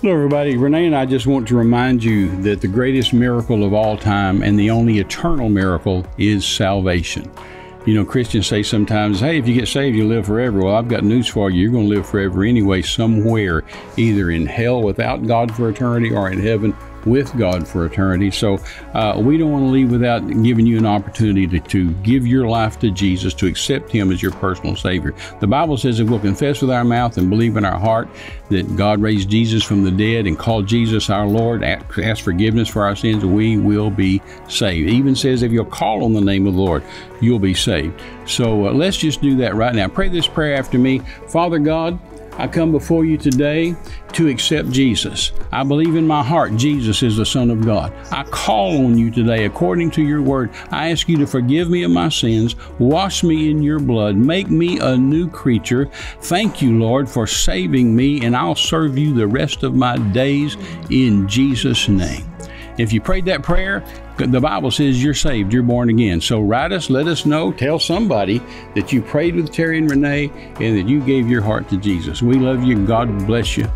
Hello, 0.00 0.14
everybody. 0.14 0.56
Renee 0.56 0.86
and 0.86 0.96
I 0.96 1.04
just 1.04 1.26
want 1.26 1.46
to 1.48 1.56
remind 1.58 2.02
you 2.02 2.34
that 2.40 2.62
the 2.62 2.68
greatest 2.68 3.12
miracle 3.12 3.62
of 3.64 3.74
all 3.74 3.98
time 3.98 4.42
and 4.42 4.58
the 4.58 4.70
only 4.70 4.98
eternal 4.98 5.50
miracle 5.50 6.06
is 6.16 6.46
salvation. 6.46 7.30
You 7.84 7.92
know, 7.92 8.06
Christians 8.06 8.46
say 8.46 8.62
sometimes, 8.62 9.20
hey, 9.20 9.36
if 9.36 9.46
you 9.46 9.52
get 9.52 9.68
saved, 9.68 9.94
you 9.94 10.08
live 10.08 10.24
forever. 10.24 10.60
Well, 10.60 10.74
I've 10.74 10.88
got 10.88 11.04
news 11.04 11.28
for 11.28 11.50
you. 11.50 11.60
You're 11.60 11.72
going 11.72 11.90
to 11.90 11.94
live 11.96 12.08
forever 12.08 12.44
anyway, 12.44 12.80
somewhere, 12.80 13.62
either 13.98 14.30
in 14.30 14.46
hell 14.46 14.82
without 14.82 15.26
God 15.26 15.54
for 15.54 15.68
eternity 15.68 16.14
or 16.14 16.30
in 16.30 16.40
heaven 16.40 16.74
with 17.06 17.36
God 17.36 17.66
for 17.66 17.86
eternity. 17.86 18.30
So 18.30 18.58
uh, 18.94 19.20
we 19.22 19.38
don't 19.38 19.52
want 19.52 19.64
to 19.64 19.70
leave 19.70 19.90
without 19.90 20.20
giving 20.42 20.66
you 20.66 20.78
an 20.78 20.86
opportunity 20.86 21.46
to, 21.46 21.60
to 21.68 21.90
give 22.02 22.26
your 22.26 22.48
life 22.48 22.78
to 22.80 22.90
Jesus, 22.90 23.34
to 23.34 23.46
accept 23.46 23.90
Him 23.90 24.10
as 24.10 24.22
your 24.22 24.32
personal 24.32 24.76
Savior. 24.76 25.14
The 25.40 25.46
Bible 25.46 25.76
says 25.76 26.00
if 26.00 26.08
we'll 26.08 26.20
confess 26.20 26.60
with 26.60 26.70
our 26.70 26.84
mouth 26.84 27.16
and 27.18 27.30
believe 27.30 27.56
in 27.56 27.64
our 27.64 27.78
heart 27.78 28.08
that 28.48 28.76
God 28.76 29.00
raised 29.00 29.30
Jesus 29.30 29.62
from 29.62 29.84
the 29.84 29.90
dead 29.90 30.26
and 30.26 30.38
called 30.38 30.66
Jesus 30.66 31.10
our 31.10 31.26
Lord, 31.26 31.62
ask 31.62 32.22
forgiveness 32.22 32.68
for 32.68 32.84
our 32.84 32.96
sins, 32.96 33.24
we 33.24 33.56
will 33.56 33.90
be 33.90 34.20
saved. 34.48 34.88
It 34.88 34.92
even 34.92 35.14
says 35.14 35.42
if 35.42 35.52
you'll 35.52 35.64
call 35.64 36.04
on 36.04 36.12
the 36.12 36.20
name 36.20 36.46
of 36.46 36.54
the 36.54 36.60
Lord, 36.60 36.82
you'll 37.20 37.38
be 37.38 37.54
saved. 37.54 38.00
So 38.26 38.68
uh, 38.68 38.72
let's 38.72 38.96
just 38.96 39.20
do 39.20 39.36
that 39.36 39.54
right 39.54 39.74
now. 39.74 39.88
Pray 39.88 40.08
this 40.08 40.26
prayer 40.26 40.56
after 40.56 40.78
me. 40.78 41.00
Father 41.28 41.58
God, 41.58 41.98
I 42.40 42.48
come 42.48 42.72
before 42.72 43.04
you 43.04 43.18
today 43.18 43.76
to 44.14 44.28
accept 44.28 44.70
Jesus. 44.70 45.32
I 45.52 45.62
believe 45.62 45.94
in 45.94 46.06
my 46.06 46.22
heart 46.22 46.56
Jesus 46.56 47.02
is 47.02 47.18
the 47.18 47.26
Son 47.26 47.50
of 47.50 47.66
God. 47.66 47.92
I 48.10 48.22
call 48.22 48.86
on 48.86 48.96
you 48.96 49.10
today 49.10 49.44
according 49.44 49.90
to 49.90 50.02
your 50.02 50.22
word. 50.22 50.48
I 50.70 50.90
ask 50.90 51.06
you 51.06 51.18
to 51.18 51.26
forgive 51.26 51.68
me 51.68 51.82
of 51.82 51.90
my 51.90 52.08
sins, 52.08 52.56
wash 52.78 53.22
me 53.22 53.50
in 53.50 53.62
your 53.62 53.78
blood, 53.78 54.16
make 54.16 54.48
me 54.48 54.78
a 54.78 54.96
new 54.96 55.28
creature. 55.28 55.90
Thank 56.22 56.62
you, 56.62 56.78
Lord, 56.78 57.10
for 57.10 57.26
saving 57.26 57.94
me, 57.94 58.24
and 58.24 58.34
I'll 58.34 58.54
serve 58.54 58.96
you 58.96 59.12
the 59.12 59.26
rest 59.28 59.62
of 59.62 59.74
my 59.74 59.98
days 59.98 60.56
in 60.88 61.28
Jesus' 61.28 61.90
name. 61.90 62.24
If 62.80 62.92
you 62.92 63.00
prayed 63.00 63.26
that 63.26 63.42
prayer, 63.42 63.84
the 64.16 64.40
Bible 64.40 64.70
says 64.70 65.02
you're 65.02 65.14
saved, 65.14 65.52
you're 65.52 65.62
born 65.62 65.90
again. 65.90 66.20
So 66.20 66.40
write 66.40 66.72
us, 66.72 66.90
let 66.90 67.06
us 67.06 67.26
know, 67.26 67.52
tell 67.52 67.78
somebody 67.78 68.40
that 68.74 68.92
you 68.92 69.02
prayed 69.02 69.34
with 69.34 69.52
Terry 69.52 69.78
and 69.78 69.90
Renee 69.90 70.30
and 70.60 70.78
that 70.78 70.88
you 70.88 71.00
gave 71.00 71.28
your 71.28 71.42
heart 71.42 71.68
to 71.70 71.76
Jesus. 71.76 72.22
We 72.22 72.36
love 72.36 72.64
you. 72.64 72.86
God 72.86 73.26
bless 73.26 73.56
you. 73.56 73.70